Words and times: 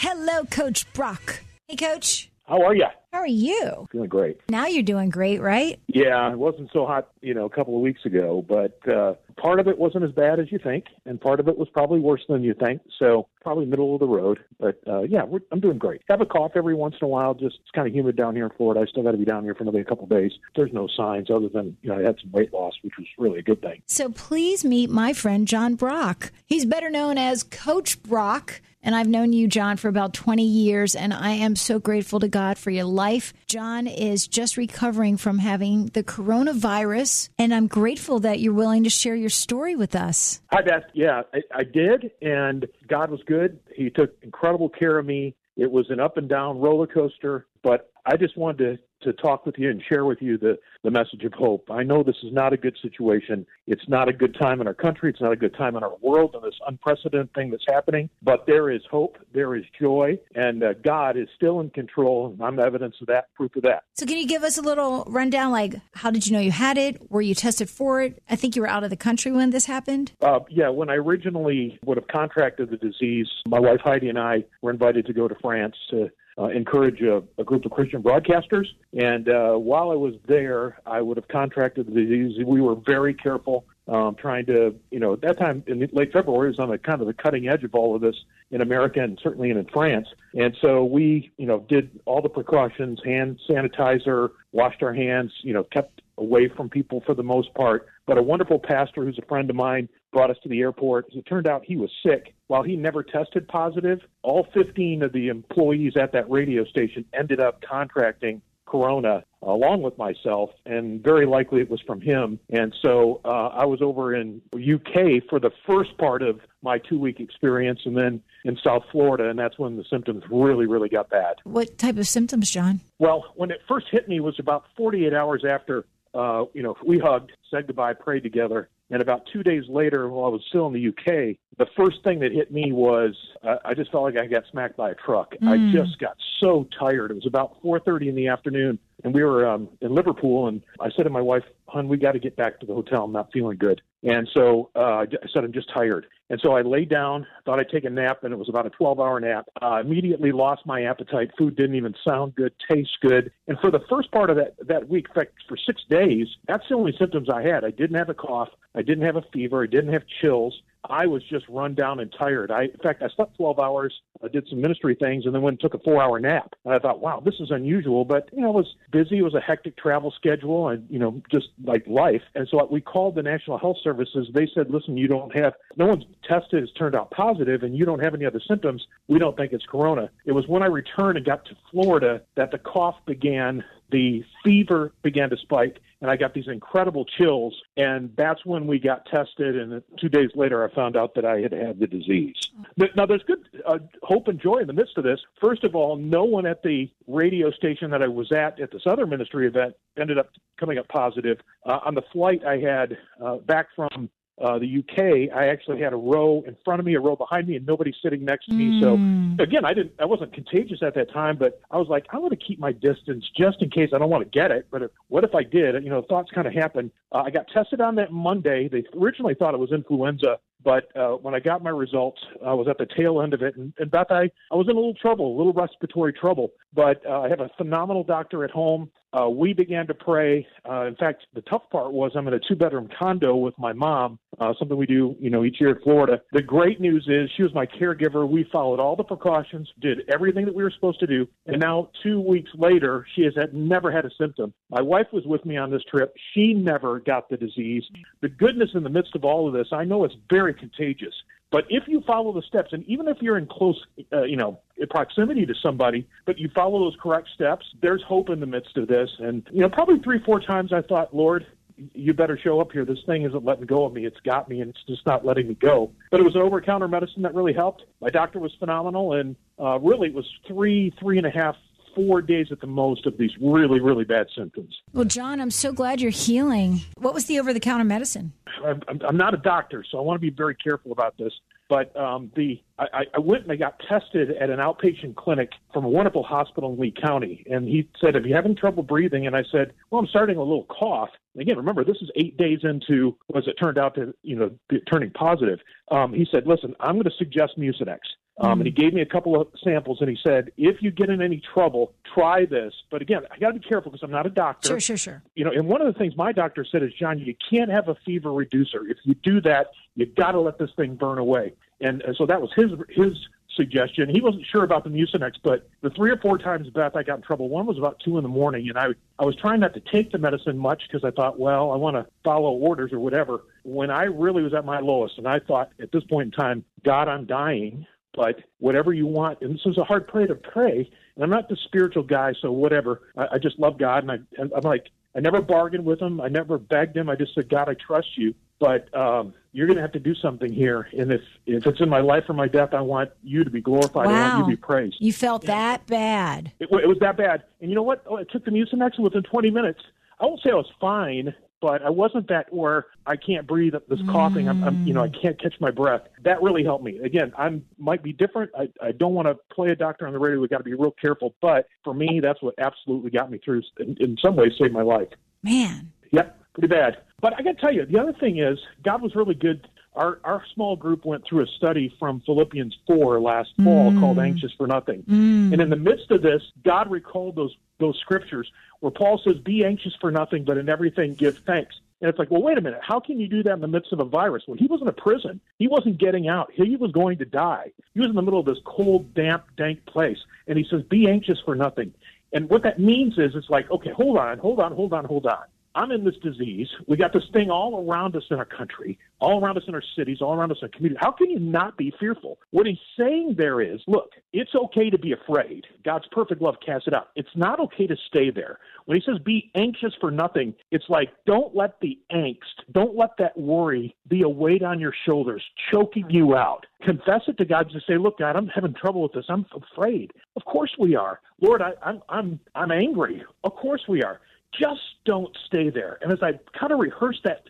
Hello, 0.00 0.44
Coach 0.44 0.86
Brock. 0.92 1.40
Hey, 1.66 1.74
Coach. 1.74 2.30
How 2.44 2.62
are 2.62 2.72
you? 2.72 2.86
How 3.12 3.20
are 3.20 3.26
you? 3.26 3.88
Feeling 3.90 4.08
great. 4.08 4.40
Now 4.50 4.66
you're 4.66 4.82
doing 4.82 5.08
great, 5.08 5.40
right? 5.40 5.80
Yeah, 5.86 6.30
it 6.30 6.38
wasn't 6.38 6.70
so 6.72 6.84
hot, 6.84 7.08
you 7.22 7.32
know, 7.32 7.46
a 7.46 7.50
couple 7.50 7.74
of 7.74 7.80
weeks 7.80 8.04
ago, 8.04 8.44
but 8.46 8.78
uh, 8.86 9.14
part 9.38 9.60
of 9.60 9.66
it 9.66 9.78
wasn't 9.78 10.04
as 10.04 10.12
bad 10.12 10.38
as 10.38 10.52
you 10.52 10.58
think, 10.58 10.84
and 11.06 11.18
part 11.18 11.40
of 11.40 11.48
it 11.48 11.56
was 11.56 11.68
probably 11.70 12.00
worse 12.00 12.22
than 12.28 12.42
you 12.42 12.52
think. 12.52 12.82
So 12.98 13.26
probably 13.42 13.64
middle 13.64 13.94
of 13.94 14.00
the 14.00 14.06
road. 14.06 14.40
But 14.60 14.80
uh, 14.86 15.02
yeah, 15.02 15.24
we're, 15.24 15.40
I'm 15.50 15.60
doing 15.60 15.78
great. 15.78 16.02
Have 16.10 16.20
a 16.20 16.26
cough 16.26 16.52
every 16.54 16.74
once 16.74 16.96
in 17.00 17.04
a 17.06 17.08
while. 17.08 17.32
Just 17.32 17.56
it's 17.62 17.70
kind 17.74 17.88
of 17.88 17.94
humid 17.94 18.14
down 18.14 18.34
here 18.34 18.44
in 18.44 18.50
Florida. 18.58 18.80
I 18.80 18.84
still 18.84 19.02
got 19.02 19.12
to 19.12 19.16
be 19.16 19.24
down 19.24 19.42
here 19.42 19.54
for 19.54 19.62
another 19.62 19.82
couple 19.84 20.04
of 20.04 20.10
days. 20.10 20.32
There's 20.54 20.72
no 20.74 20.86
signs 20.86 21.30
other 21.30 21.48
than 21.48 21.78
you 21.80 21.88
know 21.88 21.98
I 21.98 22.02
had 22.02 22.18
some 22.20 22.30
weight 22.30 22.52
loss, 22.52 22.74
which 22.82 22.94
was 22.98 23.06
really 23.16 23.38
a 23.38 23.42
good 23.42 23.62
thing. 23.62 23.82
So 23.86 24.10
please 24.10 24.66
meet 24.66 24.90
my 24.90 25.14
friend 25.14 25.48
John 25.48 25.76
Brock. 25.76 26.30
He's 26.44 26.66
better 26.66 26.90
known 26.90 27.16
as 27.16 27.42
Coach 27.42 28.02
Brock. 28.02 28.60
And 28.80 28.94
I've 28.94 29.08
known 29.08 29.32
you, 29.32 29.48
John, 29.48 29.76
for 29.76 29.88
about 29.88 30.14
20 30.14 30.44
years, 30.44 30.94
and 30.94 31.12
I 31.12 31.30
am 31.30 31.56
so 31.56 31.80
grateful 31.80 32.20
to 32.20 32.28
God 32.28 32.58
for 32.58 32.70
your 32.70 32.84
life. 32.98 33.32
John 33.46 33.86
is 33.86 34.26
just 34.26 34.56
recovering 34.56 35.16
from 35.16 35.38
having 35.38 35.86
the 35.86 36.02
coronavirus, 36.02 37.30
and 37.38 37.54
I'm 37.54 37.68
grateful 37.68 38.18
that 38.20 38.40
you're 38.40 38.52
willing 38.52 38.84
to 38.84 38.90
share 38.90 39.14
your 39.14 39.30
story 39.30 39.76
with 39.76 39.94
us. 39.94 40.42
Hi, 40.52 40.62
Beth. 40.62 40.82
Yeah, 40.92 41.22
I, 41.32 41.38
I 41.54 41.62
did, 41.62 42.10
and 42.20 42.66
God 42.88 43.10
was 43.10 43.20
good. 43.26 43.60
He 43.74 43.88
took 43.88 44.10
incredible 44.22 44.68
care 44.68 44.98
of 44.98 45.06
me. 45.06 45.36
It 45.56 45.70
was 45.70 45.86
an 45.90 46.00
up 46.00 46.16
and 46.16 46.28
down 46.28 46.58
roller 46.58 46.88
coaster, 46.88 47.46
but 47.62 47.90
I 48.04 48.16
just 48.16 48.36
wanted 48.36 48.58
to 48.58 48.78
to 49.02 49.12
talk 49.12 49.46
with 49.46 49.54
you 49.58 49.70
and 49.70 49.82
share 49.88 50.04
with 50.04 50.20
you 50.20 50.38
the, 50.38 50.58
the 50.84 50.90
message 50.90 51.24
of 51.24 51.32
hope. 51.32 51.68
I 51.70 51.82
know 51.82 52.02
this 52.02 52.16
is 52.22 52.32
not 52.32 52.52
a 52.52 52.56
good 52.56 52.76
situation. 52.80 53.46
It's 53.66 53.88
not 53.88 54.08
a 54.08 54.12
good 54.12 54.36
time 54.38 54.60
in 54.60 54.66
our 54.66 54.74
country. 54.74 55.10
It's 55.10 55.20
not 55.20 55.32
a 55.32 55.36
good 55.36 55.54
time 55.54 55.76
in 55.76 55.82
our 55.82 55.96
world 56.00 56.34
and 56.34 56.42
this 56.42 56.58
unprecedented 56.66 57.32
thing 57.34 57.50
that's 57.50 57.64
happening. 57.68 58.08
But 58.22 58.46
there 58.46 58.70
is 58.70 58.82
hope. 58.90 59.18
There 59.32 59.56
is 59.56 59.64
joy. 59.78 60.18
And 60.34 60.62
uh, 60.62 60.74
God 60.84 61.16
is 61.16 61.28
still 61.34 61.60
in 61.60 61.70
control. 61.70 62.28
And 62.28 62.42
I'm 62.42 62.58
evidence 62.58 62.96
of 63.00 63.08
that, 63.08 63.32
proof 63.34 63.54
of 63.56 63.62
that. 63.62 63.84
So, 63.94 64.06
can 64.06 64.18
you 64.18 64.26
give 64.26 64.42
us 64.42 64.58
a 64.58 64.62
little 64.62 65.04
rundown? 65.08 65.50
Like, 65.50 65.74
how 65.94 66.10
did 66.10 66.26
you 66.26 66.32
know 66.32 66.40
you 66.40 66.52
had 66.52 66.78
it? 66.78 67.10
Were 67.10 67.22
you 67.22 67.34
tested 67.34 67.68
for 67.68 68.02
it? 68.02 68.22
I 68.30 68.36
think 68.36 68.56
you 68.56 68.62
were 68.62 68.68
out 68.68 68.84
of 68.84 68.90
the 68.90 68.96
country 68.96 69.32
when 69.32 69.50
this 69.50 69.66
happened. 69.66 70.12
Uh, 70.20 70.40
yeah, 70.48 70.68
when 70.68 70.90
I 70.90 70.94
originally 70.94 71.78
would 71.84 71.96
have 71.96 72.08
contracted 72.08 72.70
the 72.70 72.76
disease, 72.76 73.28
my 73.46 73.58
wife 73.58 73.80
Heidi 73.82 74.08
and 74.08 74.18
I 74.18 74.44
were 74.62 74.70
invited 74.70 75.06
to 75.06 75.12
go 75.12 75.28
to 75.28 75.34
France 75.40 75.74
to 75.90 76.10
uh, 76.38 76.44
encourage 76.46 77.00
a, 77.00 77.22
a, 77.36 77.44
group 77.44 77.64
of 77.64 77.72
Christian 77.72 78.02
broadcasters. 78.02 78.66
And 78.92 79.28
uh, 79.28 79.54
while 79.54 79.90
I 79.90 79.96
was 79.96 80.14
there, 80.26 80.78
I 80.86 81.00
would 81.00 81.16
have 81.16 81.28
contracted 81.28 81.86
the 81.86 81.92
disease. 81.92 82.38
We 82.44 82.60
were 82.60 82.76
very 82.76 83.12
careful, 83.12 83.64
um, 83.88 84.14
trying 84.14 84.46
to, 84.46 84.74
you 84.90 85.00
know, 85.00 85.14
at 85.14 85.22
that 85.22 85.38
time 85.38 85.64
in 85.66 85.88
late 85.92 86.12
February, 86.12 86.48
it 86.48 86.50
was 86.50 86.58
on 86.60 86.70
the 86.70 86.78
kind 86.78 87.00
of 87.00 87.08
the 87.08 87.14
cutting 87.14 87.48
edge 87.48 87.64
of 87.64 87.74
all 87.74 87.96
of 87.96 88.02
this 88.02 88.14
in 88.50 88.60
America 88.60 89.00
and 89.00 89.18
certainly 89.20 89.50
in 89.50 89.64
France. 89.72 90.06
And 90.34 90.56
so 90.60 90.84
we, 90.84 91.32
you 91.38 91.46
know, 91.46 91.64
did 91.68 91.90
all 92.04 92.22
the 92.22 92.28
precautions, 92.28 93.00
hand 93.04 93.40
sanitizer, 93.48 94.30
washed 94.52 94.82
our 94.82 94.94
hands, 94.94 95.32
you 95.42 95.52
know, 95.52 95.64
kept 95.64 96.02
away 96.18 96.48
from 96.48 96.68
people 96.68 97.02
for 97.04 97.14
the 97.14 97.22
most 97.22 97.52
part. 97.54 97.88
But 98.08 98.16
a 98.16 98.22
wonderful 98.22 98.58
pastor 98.58 99.04
who's 99.04 99.18
a 99.18 99.26
friend 99.26 99.50
of 99.50 99.54
mine 99.54 99.86
brought 100.14 100.30
us 100.30 100.38
to 100.42 100.48
the 100.48 100.60
airport. 100.60 101.08
As 101.12 101.18
it 101.18 101.26
turned 101.26 101.46
out, 101.46 101.62
he 101.66 101.76
was 101.76 101.90
sick. 102.02 102.34
While 102.46 102.62
he 102.62 102.74
never 102.74 103.02
tested 103.02 103.46
positive, 103.46 104.00
all 104.22 104.46
15 104.54 105.02
of 105.02 105.12
the 105.12 105.28
employees 105.28 105.92
at 105.94 106.12
that 106.12 106.28
radio 106.30 106.64
station 106.64 107.04
ended 107.12 107.38
up 107.38 107.60
contracting 107.60 108.40
corona 108.64 109.24
along 109.42 109.82
with 109.82 109.96
myself, 109.98 110.50
and 110.64 111.02
very 111.02 111.26
likely 111.26 111.60
it 111.60 111.70
was 111.70 111.82
from 111.82 112.00
him. 112.00 112.40
And 112.48 112.74
so 112.80 113.20
uh, 113.26 113.48
I 113.48 113.66
was 113.66 113.82
over 113.82 114.14
in 114.14 114.40
UK 114.54 115.22
for 115.28 115.38
the 115.38 115.50
first 115.66 115.96
part 115.98 116.22
of 116.22 116.40
my 116.62 116.78
two 116.78 116.98
week 116.98 117.20
experience, 117.20 117.80
and 117.84 117.94
then 117.94 118.22
in 118.44 118.56
South 118.64 118.84
Florida, 118.90 119.28
and 119.28 119.38
that's 119.38 119.58
when 119.58 119.76
the 119.76 119.84
symptoms 119.90 120.24
really, 120.30 120.64
really 120.64 120.88
got 120.88 121.10
bad. 121.10 121.36
What 121.44 121.76
type 121.76 121.98
of 121.98 122.08
symptoms, 122.08 122.50
John? 122.50 122.80
Well, 122.98 123.26
when 123.36 123.50
it 123.50 123.60
first 123.68 123.86
hit 123.90 124.08
me 124.08 124.18
was 124.20 124.36
about 124.38 124.64
48 124.78 125.12
hours 125.12 125.44
after 125.46 125.84
uh, 126.14 126.44
you 126.54 126.62
know, 126.62 126.76
we 126.84 126.98
hugged, 126.98 127.32
said 127.50 127.66
goodbye, 127.66 127.94
prayed 127.94 128.22
together. 128.22 128.68
And 128.90 129.02
about 129.02 129.28
two 129.30 129.42
days 129.42 129.64
later, 129.68 130.08
while 130.08 130.26
I 130.26 130.28
was 130.30 130.42
still 130.48 130.66
in 130.66 130.72
the 130.72 130.88
UK, 130.88 131.36
the 131.58 131.66
first 131.76 132.02
thing 132.04 132.20
that 132.20 132.32
hit 132.32 132.50
me 132.50 132.72
was 132.72 133.14
uh, 133.42 133.56
I 133.64 133.74
just 133.74 133.90
felt 133.92 134.04
like 134.04 134.16
I 134.16 134.26
got 134.26 134.44
smacked 134.50 134.78
by 134.78 134.90
a 134.90 134.94
truck. 134.94 135.34
Mm. 135.42 135.48
I 135.48 135.72
just 135.72 135.98
got 135.98 136.16
so 136.40 136.66
tired. 136.78 137.10
It 137.10 137.14
was 137.14 137.26
about 137.26 137.62
4:30 137.62 138.08
in 138.08 138.14
the 138.14 138.28
afternoon, 138.28 138.78
and 139.04 139.12
we 139.12 139.22
were 139.22 139.46
um, 139.46 139.68
in 139.82 139.94
Liverpool. 139.94 140.48
And 140.48 140.62
I 140.80 140.90
said 140.90 141.02
to 141.02 141.10
my 141.10 141.20
wife, 141.20 141.44
"Hun, 141.68 141.88
we 141.88 141.96
got 141.96 142.12
to 142.12 142.18
get 142.18 142.36
back 142.36 142.60
to 142.60 142.66
the 142.66 142.74
hotel. 142.74 143.04
I'm 143.04 143.12
not 143.12 143.32
feeling 143.32 143.58
good." 143.58 143.82
And 144.02 144.28
so 144.32 144.70
uh, 144.76 144.78
I 144.78 145.06
said, 145.32 145.44
I'm 145.44 145.52
just 145.52 145.72
tired. 145.74 146.06
And 146.30 146.40
so 146.42 146.52
I 146.52 146.62
lay 146.62 146.84
down, 146.84 147.26
thought 147.44 147.58
I'd 147.58 147.70
take 147.70 147.84
a 147.84 147.90
nap, 147.90 148.22
and 148.22 148.32
it 148.32 148.36
was 148.36 148.48
about 148.48 148.66
a 148.66 148.70
12 148.70 149.00
hour 149.00 149.18
nap. 149.18 149.48
Uh, 149.60 149.80
immediately 149.80 150.30
lost 150.30 150.66
my 150.66 150.82
appetite. 150.82 151.30
Food 151.36 151.56
didn't 151.56 151.76
even 151.76 151.94
sound 152.06 152.34
good, 152.36 152.52
taste 152.70 152.98
good. 153.00 153.32
And 153.48 153.58
for 153.60 153.70
the 153.70 153.80
first 153.88 154.10
part 154.12 154.30
of 154.30 154.36
that, 154.36 154.54
that 154.68 154.88
week, 154.88 155.06
in 155.08 155.14
fact, 155.14 155.32
for 155.48 155.56
six 155.56 155.82
days, 155.88 156.28
that's 156.46 156.64
the 156.68 156.76
only 156.76 156.94
symptoms 156.98 157.28
I 157.32 157.42
had. 157.42 157.64
I 157.64 157.70
didn't 157.70 157.96
have 157.96 158.10
a 158.10 158.14
cough. 158.14 158.50
I 158.74 158.82
didn't 158.82 159.04
have 159.04 159.16
a 159.16 159.24
fever. 159.32 159.64
I 159.64 159.66
didn't 159.66 159.92
have 159.92 160.02
chills. 160.20 160.60
I 160.88 161.06
was 161.06 161.22
just 161.24 161.48
run 161.48 161.74
down 161.74 161.98
and 162.00 162.14
tired. 162.16 162.50
I, 162.50 162.64
in 162.64 162.78
fact, 162.82 163.02
I 163.02 163.08
slept 163.08 163.36
12 163.36 163.58
hours, 163.58 163.92
I 164.22 164.28
did 164.28 164.46
some 164.48 164.60
ministry 164.60 164.96
things, 164.98 165.26
and 165.26 165.34
then 165.34 165.42
went 165.42 165.54
and 165.54 165.60
took 165.60 165.74
a 165.74 165.82
four-hour 165.82 166.20
nap. 166.20 166.54
And 166.64 166.72
I 166.72 166.78
thought, 166.78 167.00
wow, 167.00 167.20
this 167.24 167.34
is 167.40 167.50
unusual, 167.50 168.04
but 168.04 168.28
you 168.32 168.40
know, 168.40 168.50
it 168.50 168.54
was 168.54 168.74
busy. 168.92 169.18
It 169.18 169.22
was 169.22 169.34
a 169.34 169.40
hectic 169.40 169.76
travel 169.76 170.12
schedule, 170.16 170.68
and 170.68 170.86
you 170.88 170.98
know, 170.98 171.20
just 171.30 171.48
like 171.64 171.86
life. 171.86 172.22
And 172.34 172.46
so 172.50 172.66
we 172.70 172.80
called 172.80 173.14
the 173.14 173.22
National 173.22 173.58
Health 173.58 173.78
Services. 173.82 174.28
They 174.32 174.48
said, 174.54 174.70
listen, 174.70 174.96
you 174.96 175.08
don't 175.08 175.34
have, 175.36 175.54
no 175.76 175.86
one's 175.86 176.04
tested 176.28 176.60
has 176.60 176.70
turned 176.72 176.94
out 176.94 177.10
positive, 177.10 177.62
and 177.62 177.76
you 177.76 177.84
don't 177.84 178.00
have 178.00 178.14
any 178.14 178.24
other 178.24 178.40
symptoms. 178.46 178.86
We 179.08 179.18
don't 179.18 179.36
think 179.36 179.52
it's 179.52 179.66
corona. 179.66 180.10
It 180.24 180.32
was 180.32 180.46
when 180.46 180.62
I 180.62 180.66
returned 180.66 181.16
and 181.16 181.26
got 181.26 181.44
to 181.46 181.56
Florida 181.70 182.22
that 182.36 182.50
the 182.50 182.58
cough 182.58 182.96
began 183.06 183.64
the 183.90 184.24
fever 184.44 184.92
began 185.02 185.30
to 185.30 185.36
spike 185.36 185.80
and 186.00 186.10
I 186.10 186.16
got 186.16 186.32
these 186.32 186.46
incredible 186.46 187.04
chills. 187.04 187.60
And 187.76 188.12
that's 188.16 188.44
when 188.44 188.66
we 188.66 188.78
got 188.78 189.06
tested. 189.06 189.56
And 189.56 189.82
two 190.00 190.08
days 190.08 190.30
later, 190.34 190.64
I 190.64 190.72
found 190.72 190.96
out 190.96 191.14
that 191.14 191.24
I 191.24 191.40
had 191.40 191.52
had 191.52 191.80
the 191.80 191.86
disease. 191.86 192.36
But 192.76 192.94
now, 192.96 193.06
there's 193.06 193.22
good 193.24 193.48
uh, 193.66 193.78
hope 194.02 194.28
and 194.28 194.40
joy 194.40 194.58
in 194.58 194.66
the 194.66 194.72
midst 194.72 194.96
of 194.96 195.04
this. 195.04 195.20
First 195.40 195.64
of 195.64 195.74
all, 195.74 195.96
no 195.96 196.24
one 196.24 196.46
at 196.46 196.62
the 196.62 196.90
radio 197.06 197.50
station 197.50 197.90
that 197.90 198.02
I 198.02 198.08
was 198.08 198.30
at 198.30 198.60
at 198.60 198.70
this 198.70 198.82
other 198.86 199.06
ministry 199.06 199.46
event 199.46 199.74
ended 199.98 200.18
up 200.18 200.30
coming 200.58 200.78
up 200.78 200.88
positive. 200.88 201.38
Uh, 201.66 201.80
on 201.84 201.94
the 201.94 202.02
flight 202.12 202.44
I 202.44 202.58
had 202.58 202.96
uh, 203.22 203.36
back 203.36 203.68
from 203.74 204.08
uh, 204.40 204.58
the 204.58 204.78
UK, 204.78 205.34
I 205.36 205.48
actually 205.48 205.80
had 205.80 205.92
a 205.92 205.96
row 205.96 206.42
in 206.46 206.56
front 206.64 206.80
of 206.80 206.86
me, 206.86 206.94
a 206.94 207.00
row 207.00 207.16
behind 207.16 207.48
me, 207.48 207.56
and 207.56 207.66
nobody 207.66 207.92
sitting 208.02 208.24
next 208.24 208.46
to 208.46 208.54
me. 208.54 208.80
Mm. 208.80 209.36
So 209.36 209.42
again, 209.42 209.64
I 209.64 209.74
didn't, 209.74 209.92
I 209.98 210.04
wasn't 210.04 210.32
contagious 210.32 210.82
at 210.82 210.94
that 210.94 211.12
time, 211.12 211.36
but 211.38 211.60
I 211.70 211.76
was 211.76 211.88
like, 211.88 212.06
I 212.10 212.18
want 212.18 212.38
to 212.38 212.44
keep 212.44 212.58
my 212.58 212.72
distance 212.72 213.24
just 213.36 213.62
in 213.62 213.70
case 213.70 213.90
I 213.94 213.98
don't 213.98 214.10
want 214.10 214.24
to 214.24 214.30
get 214.30 214.50
it. 214.50 214.66
But 214.70 214.82
if, 214.82 214.90
what 215.08 215.24
if 215.24 215.34
I 215.34 215.42
did? 215.42 215.82
You 215.82 215.90
know, 215.90 216.02
thoughts 216.02 216.30
kind 216.34 216.46
of 216.46 216.54
happen. 216.54 216.90
Uh, 217.12 217.22
I 217.26 217.30
got 217.30 217.48
tested 217.48 217.80
on 217.80 217.96
that 217.96 218.12
Monday. 218.12 218.68
They 218.68 218.84
originally 218.96 219.34
thought 219.34 219.54
it 219.54 219.60
was 219.60 219.72
influenza. 219.72 220.38
But 220.64 220.94
uh, 220.96 221.10
when 221.12 221.34
I 221.34 221.40
got 221.40 221.62
my 221.62 221.70
results, 221.70 222.20
I 222.44 222.52
was 222.52 222.66
at 222.68 222.78
the 222.78 222.86
tail 222.86 223.22
end 223.22 223.32
of 223.32 223.42
it. 223.42 223.56
And, 223.56 223.72
and 223.78 223.90
Beth, 223.90 224.10
I, 224.10 224.30
I 224.50 224.56
was 224.56 224.66
in 224.68 224.72
a 224.72 224.78
little 224.78 224.94
trouble, 224.94 225.34
a 225.34 225.36
little 225.36 225.52
respiratory 225.52 226.12
trouble. 226.12 226.50
But 226.74 227.04
uh, 227.06 227.20
I 227.20 227.28
have 227.28 227.40
a 227.40 227.48
phenomenal 227.56 228.02
doctor 228.02 228.44
at 228.44 228.50
home. 228.50 228.90
Uh, 229.12 229.28
we 229.28 229.52
began 229.54 229.86
to 229.86 229.94
pray. 229.94 230.46
Uh, 230.68 230.86
in 230.86 230.94
fact, 230.96 231.26
the 231.34 231.40
tough 231.42 231.62
part 231.70 231.92
was 231.92 232.12
I'm 232.14 232.28
in 232.28 232.34
a 232.34 232.40
two 232.46 232.56
bedroom 232.56 232.88
condo 232.98 233.36
with 233.36 233.54
my 233.58 233.72
mom, 233.72 234.18
uh, 234.38 234.52
something 234.58 234.76
we 234.76 234.86
do, 234.86 235.16
you 235.18 235.30
know, 235.30 235.44
each 235.44 235.60
year 235.60 235.70
in 235.70 235.82
Florida. 235.82 236.20
The 236.32 236.42
great 236.42 236.80
news 236.80 237.06
is 237.08 237.30
she 237.36 237.42
was 237.42 237.54
my 237.54 237.64
caregiver. 237.64 238.28
We 238.28 238.46
followed 238.52 238.80
all 238.80 238.96
the 238.96 239.04
precautions, 239.04 239.68
did 239.80 240.00
everything 240.12 240.44
that 240.44 240.54
we 240.54 240.62
were 240.62 240.70
supposed 240.70 241.00
to 241.00 241.06
do. 241.06 241.26
And 241.46 241.58
now, 241.58 241.90
two 242.02 242.20
weeks 242.20 242.50
later, 242.54 243.06
she 243.14 243.22
has 243.22 243.32
had, 243.34 243.54
never 243.54 243.90
had 243.90 244.04
a 244.04 244.10
symptom. 244.18 244.52
My 244.68 244.82
wife 244.82 245.06
was 245.12 245.24
with 245.24 245.44
me 245.46 245.56
on 245.56 245.70
this 245.70 245.82
trip. 245.90 246.14
She 246.34 246.52
never 246.52 247.00
got 247.00 247.30
the 247.30 247.36
disease. 247.38 247.84
The 248.20 248.28
goodness 248.28 248.70
in 248.74 248.82
the 248.82 248.90
midst 248.90 249.14
of 249.14 249.24
all 249.24 249.48
of 249.48 249.54
this, 249.54 249.68
I 249.72 249.84
know 249.84 250.04
it's 250.04 250.14
very 250.28 250.52
contagious. 250.52 251.14
But 251.50 251.64
if 251.70 251.84
you 251.86 252.02
follow 252.06 252.32
the 252.32 252.42
steps, 252.42 252.72
and 252.72 252.84
even 252.84 253.08
if 253.08 253.18
you're 253.20 253.38
in 253.38 253.46
close, 253.46 253.82
uh, 254.12 254.24
you 254.24 254.36
know, 254.36 254.60
proximity 254.90 255.46
to 255.46 255.54
somebody, 255.62 256.06
but 256.26 256.38
you 256.38 256.50
follow 256.54 256.80
those 256.80 256.96
correct 257.02 257.28
steps, 257.34 257.64
there's 257.80 258.02
hope 258.02 258.28
in 258.28 258.40
the 258.40 258.46
midst 258.46 258.76
of 258.76 258.86
this. 258.88 259.08
And 259.18 259.46
you 259.50 259.60
know, 259.60 259.68
probably 259.70 259.98
three, 260.00 260.20
four 260.24 260.40
times 260.40 260.72
I 260.72 260.82
thought, 260.82 261.14
Lord, 261.14 261.46
you 261.94 262.12
better 262.12 262.38
show 262.38 262.60
up 262.60 262.72
here. 262.72 262.84
This 262.84 262.98
thing 263.06 263.22
isn't 263.22 263.44
letting 263.44 263.66
go 263.66 263.84
of 263.84 263.92
me. 263.92 264.04
It's 264.04 264.20
got 264.20 264.48
me, 264.48 264.60
and 264.60 264.70
it's 264.70 264.82
just 264.86 265.06
not 265.06 265.24
letting 265.24 265.48
me 265.48 265.54
go. 265.54 265.92
But 266.10 266.20
it 266.20 266.24
was 266.24 266.36
over 266.36 266.60
counter 266.60 266.88
medicine 266.88 267.22
that 267.22 267.34
really 267.34 267.54
helped. 267.54 267.84
My 268.00 268.10
doctor 268.10 268.40
was 268.40 268.52
phenomenal, 268.58 269.14
and 269.14 269.36
uh, 269.58 269.78
really 269.78 270.08
it 270.08 270.14
was 270.14 270.26
three, 270.46 270.92
three 271.00 271.18
and 271.18 271.26
a 271.26 271.30
half 271.30 271.56
four 271.94 272.22
days 272.22 272.48
at 272.52 272.60
the 272.60 272.66
most 272.66 273.06
of 273.06 273.18
these 273.18 273.30
really, 273.40 273.80
really 273.80 274.04
bad 274.04 274.28
symptoms. 274.36 274.76
Well, 274.92 275.04
John, 275.04 275.40
I'm 275.40 275.50
so 275.50 275.72
glad 275.72 276.00
you're 276.00 276.10
healing. 276.10 276.82
What 276.96 277.14
was 277.14 277.24
the 277.24 277.40
over 277.40 277.52
the 277.52 277.60
counter 277.60 277.84
medicine? 277.84 278.32
I'm, 278.64 278.82
I'm 279.06 279.16
not 279.16 279.34
a 279.34 279.38
doctor, 279.38 279.84
so 279.90 279.98
I 279.98 280.00
want 280.02 280.16
to 280.16 280.20
be 280.20 280.34
very 280.34 280.54
careful 280.54 280.92
about 280.92 281.16
this. 281.18 281.32
But 281.68 281.94
um, 281.96 282.30
the 282.34 282.62
I, 282.78 283.04
I 283.14 283.18
went 283.18 283.42
and 283.42 283.52
I 283.52 283.56
got 283.56 283.80
tested 283.88 284.30
at 284.30 284.48
an 284.48 284.58
outpatient 284.58 285.16
clinic 285.16 285.50
from 285.72 285.84
a 285.84 285.88
wonderful 285.88 286.22
hospital 286.22 286.72
in 286.72 286.80
Lee 286.80 286.92
County, 286.92 287.44
and 287.50 287.68
he 287.68 287.88
said, 288.00 288.16
"Are 288.16 288.20
you 288.20 288.34
having 288.34 288.56
trouble 288.56 288.82
breathing?" 288.82 289.26
And 289.26 289.36
I 289.36 289.44
said, 289.52 289.72
"Well, 289.90 290.00
I'm 290.00 290.06
starting 290.06 290.38
a 290.38 290.42
little 290.42 290.64
cough." 290.64 291.10
And 291.34 291.42
again, 291.42 291.56
remember, 291.56 291.84
this 291.84 291.98
is 292.00 292.10
eight 292.16 292.36
days 292.38 292.60
into, 292.62 293.16
as 293.36 293.46
it 293.46 293.54
turned 293.60 293.78
out 293.78 293.94
to, 293.96 294.14
you 294.22 294.36
know, 294.36 294.50
turning 294.90 295.10
positive. 295.10 295.58
Um, 295.90 296.12
he 296.14 296.26
said, 296.30 296.46
"Listen, 296.46 296.74
I'm 296.80 296.94
going 296.94 297.04
to 297.04 297.16
suggest 297.18 297.58
Mucinex." 297.58 297.98
Um, 298.40 298.60
and 298.60 298.66
he 298.66 298.70
gave 298.70 298.94
me 298.94 299.00
a 299.00 299.06
couple 299.06 299.40
of 299.40 299.48
samples, 299.64 299.98
and 300.00 300.08
he 300.08 300.16
said, 300.24 300.52
if 300.56 300.80
you 300.80 300.92
get 300.92 301.10
in 301.10 301.20
any 301.20 301.42
trouble, 301.52 301.94
try 302.14 302.46
this. 302.46 302.72
But 302.88 303.02
again, 303.02 303.22
I 303.32 303.38
got 303.38 303.48
to 303.48 303.58
be 303.58 303.68
careful 303.68 303.90
because 303.90 304.04
I'm 304.04 304.12
not 304.12 304.26
a 304.26 304.30
doctor. 304.30 304.68
Sure, 304.68 304.80
sure, 304.80 304.96
sure. 304.96 305.22
You 305.34 305.44
know, 305.44 305.50
and 305.50 305.66
one 305.66 305.80
of 305.80 305.92
the 305.92 305.98
things 305.98 306.16
my 306.16 306.30
doctor 306.30 306.64
said 306.70 306.84
is, 306.84 306.92
John, 306.94 307.18
you 307.18 307.34
can't 307.50 307.70
have 307.70 307.88
a 307.88 307.96
fever 308.06 308.32
reducer. 308.32 308.86
If 308.88 308.98
you 309.02 309.14
do 309.24 309.40
that, 309.40 309.72
you've 309.96 310.14
got 310.14 310.32
to 310.32 310.40
let 310.40 310.56
this 310.58 310.70
thing 310.76 310.94
burn 310.94 311.18
away. 311.18 311.54
And, 311.80 312.02
and 312.02 312.16
so 312.16 312.26
that 312.26 312.40
was 312.40 312.50
his 312.56 312.70
his 312.88 313.12
suggestion. 313.54 314.08
He 314.08 314.20
wasn't 314.20 314.46
sure 314.46 314.62
about 314.62 314.84
the 314.84 314.90
Mucinex, 314.90 315.32
but 315.42 315.68
the 315.80 315.90
three 315.90 316.10
or 316.10 316.16
four 316.18 316.38
times, 316.38 316.68
Beth, 316.70 316.94
I 316.94 317.02
got 317.02 317.16
in 317.16 317.22
trouble. 317.22 317.48
One 317.48 317.66
was 317.66 317.78
about 317.78 318.00
two 318.04 318.16
in 318.16 318.22
the 318.22 318.28
morning, 318.28 318.68
and 318.68 318.78
I 318.78 318.88
I 319.18 319.24
was 319.24 319.36
trying 319.36 319.60
not 319.60 319.74
to 319.74 319.80
take 319.80 320.12
the 320.12 320.18
medicine 320.18 320.58
much 320.58 320.82
because 320.86 321.04
I 321.04 321.10
thought, 321.10 321.38
well, 321.38 321.72
I 321.72 321.76
want 321.76 321.96
to 321.96 322.06
follow 322.24 322.50
orders 322.50 322.92
or 322.92 323.00
whatever. 323.00 323.44
When 323.64 323.90
I 323.90 324.04
really 324.04 324.42
was 324.42 324.54
at 324.54 324.64
my 324.64 324.80
lowest, 324.80 325.18
and 325.18 325.26
I 325.26 325.38
thought 325.40 325.70
at 325.80 325.92
this 325.92 326.04
point 326.04 326.26
in 326.26 326.30
time, 326.32 326.64
God, 326.84 327.08
I'm 327.08 327.26
dying 327.26 327.86
but 328.18 328.40
whatever 328.58 328.92
you 328.92 329.06
want. 329.06 329.40
And 329.42 329.54
this 329.54 329.64
is 329.64 329.78
a 329.78 329.84
hard 329.84 330.08
prayer 330.08 330.26
to 330.26 330.34
pray. 330.34 330.90
And 331.14 331.24
I'm 331.24 331.30
not 331.30 331.48
the 331.48 331.56
spiritual 331.66 332.02
guy, 332.02 332.34
so 332.40 332.50
whatever. 332.50 333.02
I, 333.16 333.28
I 333.34 333.38
just 333.38 333.58
love 333.60 333.78
God, 333.78 334.02
and 334.02 334.10
I, 334.10 334.42
I'm 334.42 334.62
like, 334.62 334.86
I 335.14 335.20
never 335.20 335.40
bargained 335.40 335.84
with 335.84 336.00
him. 336.00 336.20
I 336.20 336.28
never 336.28 336.58
begged 336.58 336.96
him. 336.96 337.08
I 337.08 337.14
just 337.14 337.34
said, 337.34 337.48
God, 337.48 337.68
I 337.68 337.74
trust 337.74 338.16
you, 338.16 338.34
but 338.58 338.92
um, 338.94 339.34
you're 339.58 339.66
going 339.66 339.76
to 339.76 339.82
have 339.82 339.90
to 339.90 339.98
do 339.98 340.14
something 340.14 340.52
here. 340.52 340.88
And 340.96 341.10
if 341.10 341.20
if 341.44 341.66
it's 341.66 341.80
in 341.80 341.88
my 341.88 341.98
life 341.98 342.22
or 342.28 342.32
my 342.32 342.46
death, 342.46 342.74
I 342.74 342.80
want 342.80 343.10
you 343.24 343.42
to 343.42 343.50
be 343.50 343.60
glorified. 343.60 344.06
Wow. 344.06 344.12
I 344.12 344.28
want 344.28 344.38
you 344.38 344.44
to 344.44 344.56
be 344.56 344.62
praised. 344.62 344.96
You 345.00 345.12
felt 345.12 345.46
that 345.46 345.84
bad. 345.88 346.52
It, 346.60 346.68
it 346.70 346.86
was 346.86 346.98
that 347.00 347.16
bad. 347.16 347.42
And 347.60 347.68
you 347.68 347.74
know 347.74 347.82
what? 347.82 348.04
Oh, 348.06 348.18
it 348.18 348.30
took 348.30 348.44
the 348.44 348.52
Mucinex, 348.52 348.94
and 348.94 349.02
within 349.02 349.24
20 349.24 349.50
minutes, 349.50 349.80
I 350.20 350.26
won't 350.26 350.40
say 350.44 350.50
I 350.50 350.54
was 350.54 350.70
fine, 350.80 351.34
but 351.60 351.82
I 351.82 351.90
wasn't 351.90 352.28
that 352.28 352.52
where 352.52 352.86
I 353.04 353.16
can't 353.16 353.48
breathe, 353.48 353.74
this 353.88 354.00
coughing, 354.08 354.48
I'm, 354.48 354.62
I'm, 354.62 354.86
you 354.86 354.94
know, 354.94 355.02
I 355.02 355.08
can't 355.08 355.40
catch 355.40 355.54
my 355.60 355.72
breath. 355.72 356.02
That 356.22 356.40
really 356.40 356.62
helped 356.62 356.84
me. 356.84 356.98
Again, 356.98 357.32
I 357.36 357.60
might 357.78 358.04
be 358.04 358.12
different. 358.12 358.52
I, 358.56 358.68
I 358.80 358.92
don't 358.92 359.14
want 359.14 359.26
to 359.26 359.36
play 359.52 359.70
a 359.70 359.76
doctor 359.76 360.06
on 360.06 360.12
the 360.12 360.20
radio. 360.20 360.38
We 360.40 360.46
got 360.46 360.58
to 360.58 360.64
be 360.64 360.74
real 360.74 360.94
careful. 361.00 361.34
But 361.42 361.66
for 361.82 361.94
me, 361.94 362.20
that's 362.22 362.40
what 362.42 362.54
absolutely 362.58 363.10
got 363.10 363.28
me 363.28 363.38
through. 363.44 363.62
In, 363.80 363.96
in 363.98 364.16
some 364.22 364.36
ways, 364.36 364.52
saved 364.56 364.72
my 364.72 364.82
life. 364.82 365.08
Man. 365.42 365.90
Yep, 366.12 366.40
pretty 366.58 366.72
bad. 366.74 366.98
But 367.20 367.34
I 367.38 367.42
got 367.42 367.56
to 367.56 367.60
tell 367.60 367.72
you, 367.72 367.86
the 367.86 367.98
other 367.98 368.12
thing 368.12 368.38
is, 368.38 368.58
God 368.82 369.02
was 369.02 369.14
really 369.14 369.34
good. 369.34 369.68
Our 369.94 370.20
our 370.24 370.42
small 370.54 370.76
group 370.76 371.04
went 371.04 371.24
through 371.24 371.42
a 371.42 371.46
study 371.56 371.92
from 371.98 372.20
Philippians 372.20 372.76
four 372.86 373.20
last 373.20 373.50
fall 373.64 373.92
Mm. 373.92 374.00
called 374.00 374.18
"Anxious 374.18 374.52
for 374.56 374.66
Nothing," 374.66 375.02
and 375.08 375.60
in 375.60 375.70
the 375.70 375.76
midst 375.76 376.10
of 376.10 376.22
this, 376.22 376.42
God 376.64 376.90
recalled 376.90 377.36
those 377.36 377.56
those 377.78 377.98
scriptures 377.98 378.50
where 378.80 378.92
Paul 378.92 379.20
says, 379.24 379.38
"Be 379.38 379.64
anxious 379.64 379.94
for 380.00 380.10
nothing, 380.10 380.44
but 380.44 380.56
in 380.56 380.68
everything 380.68 381.14
give 381.14 381.36
thanks." 381.46 381.74
And 382.00 382.08
it's 382.08 382.16
like, 382.16 382.30
well, 382.30 382.42
wait 382.42 382.56
a 382.56 382.60
minute. 382.60 382.78
How 382.80 383.00
can 383.00 383.18
you 383.18 383.26
do 383.26 383.42
that 383.42 383.54
in 383.54 383.60
the 383.60 383.66
midst 383.66 383.92
of 383.92 383.98
a 383.98 384.04
virus? 384.04 384.44
Well, 384.46 384.56
he 384.56 384.66
was 384.66 384.80
in 384.80 384.86
a 384.86 384.92
prison. 384.92 385.40
He 385.58 385.66
wasn't 385.66 385.98
getting 385.98 386.28
out. 386.28 386.52
He 386.54 386.76
was 386.76 386.92
going 386.92 387.18
to 387.18 387.24
die. 387.24 387.72
He 387.92 387.98
was 387.98 388.08
in 388.08 388.14
the 388.14 388.22
middle 388.22 388.38
of 388.38 388.46
this 388.46 388.58
cold, 388.64 389.14
damp, 389.14 389.42
dank 389.56 389.84
place. 389.86 390.18
And 390.46 390.56
he 390.56 390.64
says, 390.70 390.82
be 390.82 391.08
anxious 391.08 391.40
for 391.44 391.56
nothing. 391.56 391.92
And 392.32 392.48
what 392.48 392.62
that 392.62 392.78
means 392.78 393.18
is 393.18 393.34
it's 393.34 393.50
like, 393.50 393.68
okay, 393.72 393.90
hold 393.90 394.16
on, 394.16 394.38
hold 394.38 394.60
on, 394.60 394.76
hold 394.76 394.92
on, 394.92 395.06
hold 395.06 395.26
on. 395.26 395.42
I'm 395.74 395.90
in 395.90 396.04
this 396.04 396.16
disease. 396.22 396.68
We 396.86 396.96
got 396.96 397.12
this 397.12 397.24
thing 397.32 397.50
all 397.50 397.86
around 397.86 398.16
us 398.16 398.24
in 398.30 398.38
our 398.38 398.44
country, 398.44 398.98
all 399.20 399.42
around 399.42 399.56
us 399.56 399.64
in 399.68 399.74
our 399.74 399.82
cities, 399.96 400.18
all 400.20 400.34
around 400.34 400.50
us 400.50 400.58
in 400.60 400.66
our 400.66 400.70
community. 400.70 400.98
How 401.00 401.12
can 401.12 401.30
you 401.30 401.38
not 401.38 401.76
be 401.76 401.92
fearful? 402.00 402.38
What 402.50 402.66
he's 402.66 402.78
saying 402.98 403.34
there 403.36 403.60
is, 403.60 403.80
look, 403.86 404.10
it's 404.32 404.54
okay 404.54 404.90
to 404.90 404.98
be 404.98 405.12
afraid. 405.12 405.66
God's 405.84 406.06
perfect 406.10 406.42
love 406.42 406.56
casts 406.64 406.86
it 406.86 406.94
out. 406.94 407.08
It's 407.16 407.28
not 407.34 407.60
okay 407.60 407.86
to 407.86 407.96
stay 408.08 408.30
there. 408.30 408.58
When 408.86 408.98
he 408.98 409.04
says 409.04 409.18
be 409.22 409.50
anxious 409.54 409.92
for 410.00 410.10
nothing, 410.10 410.54
it's 410.70 410.86
like 410.88 411.10
don't 411.26 411.54
let 411.54 411.78
the 411.80 411.98
angst, 412.12 412.38
don't 412.72 412.96
let 412.96 413.10
that 413.18 413.38
worry 413.38 413.94
be 414.08 414.22
a 414.22 414.28
weight 414.28 414.62
on 414.62 414.80
your 414.80 414.94
shoulders, 415.06 415.44
choking 415.70 416.06
you 416.08 416.34
out. 416.34 416.66
Confess 416.82 417.22
it 417.26 417.36
to 417.38 417.44
God. 417.44 417.68
Just 417.70 417.86
say, 417.86 417.98
look, 417.98 418.18
God, 418.18 418.36
I'm 418.36 418.46
having 418.46 418.72
trouble 418.74 419.02
with 419.02 419.12
this. 419.12 419.26
I'm 419.28 419.44
afraid. 419.54 420.12
Of 420.36 420.44
course 420.44 420.70
we 420.78 420.96
are. 420.96 421.20
Lord, 421.40 421.60
I, 421.60 421.72
I'm 421.82 422.02
I'm 422.08 422.40
I'm 422.54 422.70
angry. 422.70 423.22
Of 423.44 423.54
course 423.56 423.82
we 423.88 424.02
are 424.02 424.20
just 424.52 424.80
don't 425.04 425.36
stay 425.46 425.70
there. 425.70 425.98
And 426.02 426.12
as 426.12 426.18
I 426.22 426.32
kind 426.58 426.72
of 426.72 426.78
rehearsed 426.78 427.20
that 427.24 427.42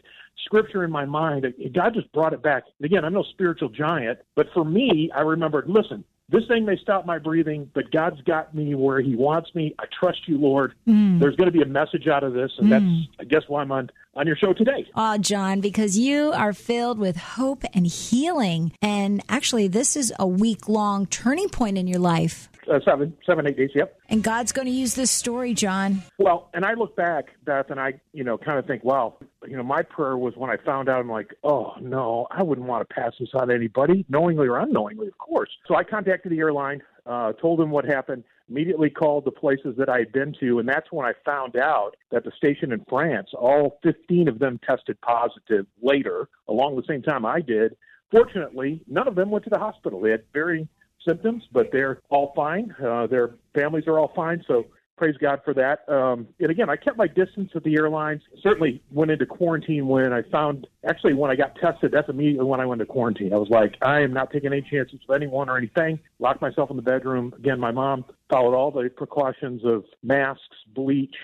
scripture 0.45 0.85
in 0.85 0.91
my 0.91 1.05
mind, 1.05 1.47
God 1.75 1.95
just 1.95 2.11
brought 2.13 2.33
it 2.33 2.43
back. 2.43 2.65
And 2.79 2.87
again, 2.87 3.05
I'm 3.05 3.13
no 3.13 3.23
spiritual 3.23 3.69
giant, 3.69 4.21
but 4.35 4.47
for 4.55 4.65
me, 4.65 5.11
I 5.15 5.21
remembered, 5.21 5.69
listen, 5.69 6.05
this 6.31 6.47
thing 6.47 6.67
may 6.67 6.77
stop 6.77 7.07
my 7.07 7.19
breathing, 7.19 7.71
but 7.75 7.91
God's 7.91 8.21
got 8.23 8.55
me 8.55 8.75
where 8.75 9.01
He 9.01 9.17
wants 9.17 9.55
me. 9.55 9.75
I 9.79 9.85
trust 9.99 10.29
you, 10.29 10.37
Lord. 10.37 10.75
Mm. 10.87 11.19
There's 11.19 11.37
going 11.37 11.47
to 11.47 11.53
be 11.53 11.63
a 11.63 11.67
message 11.67 12.07
out 12.07 12.23
of 12.23 12.35
this, 12.35 12.53
and 12.59 12.71
that's, 12.71 12.85
mm. 12.85 13.09
I 13.19 13.25
guess, 13.25 13.43
why 13.49 13.63
I'm 13.63 13.73
on 13.73 13.91
on 14.15 14.27
your 14.27 14.37
show 14.37 14.53
today. 14.53 14.85
Oh, 14.95 15.17
John, 15.17 15.61
because 15.61 15.97
you 15.97 16.33
are 16.33 16.53
filled 16.53 16.99
with 16.99 17.17
hope 17.17 17.63
and 17.73 17.87
healing. 17.87 18.73
And 18.83 19.23
actually, 19.29 19.69
this 19.69 19.97
is 19.97 20.13
a 20.19 20.27
week 20.27 20.69
long 20.69 21.07
turning 21.07 21.49
point 21.49 21.79
in 21.79 21.87
your 21.87 22.01
life. 22.01 22.51
Uh, 22.69 22.81
seven, 22.85 23.17
seven, 23.25 23.47
eight 23.47 23.57
days. 23.57 23.71
Yep. 23.75 23.99
And 24.11 24.23
God's 24.23 24.53
going 24.53 24.67
to 24.67 24.73
use 24.73 24.95
this 24.95 25.11
story, 25.11 25.55
John. 25.55 26.03
Well, 26.19 26.51
and 26.53 26.65
I 26.65 26.75
look 26.75 26.97
back, 26.97 27.29
Beth, 27.45 27.71
and 27.71 27.81
I, 27.81 28.01
you 28.13 28.25
know, 28.25 28.37
kind 28.37 28.59
of 28.59 28.67
think, 28.67 28.85
wow, 28.85 29.17
you 29.47 29.57
know, 29.57 29.63
my 29.63 29.83
prayer 29.83 30.19
was 30.19 30.35
when 30.37 30.51
I 30.51 30.57
found 30.57 30.89
out, 30.89 31.01
I'm 31.01 31.11
like, 31.11 31.35
oh 31.45 31.73
no, 31.81 32.27
I 32.31 32.43
wouldn't 32.43 32.67
want 32.67 32.87
to 32.87 32.95
pass 32.95 33.13
this 33.19 33.31
on 33.35 33.49
to 33.49 33.55
anybody, 33.55 34.05
knowingly 34.09 34.49
or 34.49 34.59
unknowingly, 34.59 35.07
of 35.07 35.17
course. 35.19 35.49
So 35.67 35.77
I 35.77 35.85
contacted 35.85 36.31
the 36.31 36.39
airline, 36.41 36.83
uh, 37.07 37.33
told 37.35 37.59
them 37.59 37.71
what 37.71 37.85
happened, 37.85 38.25
immediately 38.51 38.91
called 38.91 39.25
the 39.25 39.31
places 39.31 39.77
that 39.79 39.89
I 39.89 39.99
had 39.99 40.13
been 40.13 40.35
to, 40.41 40.59
and 40.59 40.69
that's 40.69 40.91
when 40.91 41.07
I 41.07 41.13
found 41.25 41.57
out 41.57 41.97
that 42.11 42.25
the 42.25 42.33
station 42.37 42.73
in 42.73 42.85
France, 42.89 43.31
all 43.33 43.79
15 43.83 44.29
of 44.29 44.39
them 44.39 44.61
tested 44.67 45.01
positive 45.01 45.67
later, 45.83 46.29
along 46.49 46.77
the 46.77 46.85
same 46.87 47.03
time 47.03 47.25
I 47.25 47.41
did. 47.41 47.77
Fortunately, 48.11 48.81
none 48.87 49.07
of 49.07 49.15
them 49.15 49.31
went 49.31 49.45
to 49.45 49.51
the 49.51 49.59
hospital. 49.59 50.01
They 50.01 50.11
had 50.11 50.25
very 50.33 50.67
symptoms, 51.09 51.43
but 51.53 51.67
they're 51.73 52.01
all 52.11 52.33
fine. 52.37 52.75
Uh, 52.85 53.07
their 53.07 53.37
families 53.55 53.85
are 53.87 53.99
all 53.99 54.13
fine. 54.15 54.45
So 54.47 54.67
praise 54.99 55.17
God 55.21 55.41
for 55.45 55.55
that. 55.55 55.89
Um, 55.89 56.27
and 56.41 56.51
again, 56.51 56.69
I 56.69 56.77
kept 56.77 56.99
my 56.99 57.07
distance 57.07 57.51
at 57.55 57.63
the 57.63 57.77
airlines. 57.77 58.21
Certainly 58.43 58.83
went 58.91 59.11
into 59.11 59.27
quarantine 59.27 59.87
when 59.87 60.13
I 60.13 60.23
found, 60.31 60.67
actually, 60.89 61.15
when 61.15 61.31
I 61.31 61.37
got 61.37 61.55
tested, 61.57 61.93
that's 61.93 62.09
immediately 62.09 62.45
when 62.45 62.61
I 62.61 62.67
went 62.67 62.81
to 62.81 62.87
quarantine. 62.87 63.33
I 63.33 63.37
was 63.37 63.49
like, 63.49 63.77
I 63.81 64.01
am 64.01 64.13
not 64.13 64.31
taking 64.33 64.53
any 64.53 64.63
chances 64.63 65.01
with 65.09 65.17
anyone 65.17 65.49
or 65.49 65.57
anything. 65.57 66.01
Locked 66.19 66.43
myself 66.43 66.71
in 66.71 66.77
the 66.77 66.83
bedroom. 66.83 67.33
Again, 67.39 67.61
my 67.61 67.71
mom 67.71 68.05
followed 68.29 68.55
all 68.55 68.71
the 68.71 68.91
precautions 68.91 69.63
of 69.65 69.85
masks, 70.03 70.43
bleach, 70.75 71.15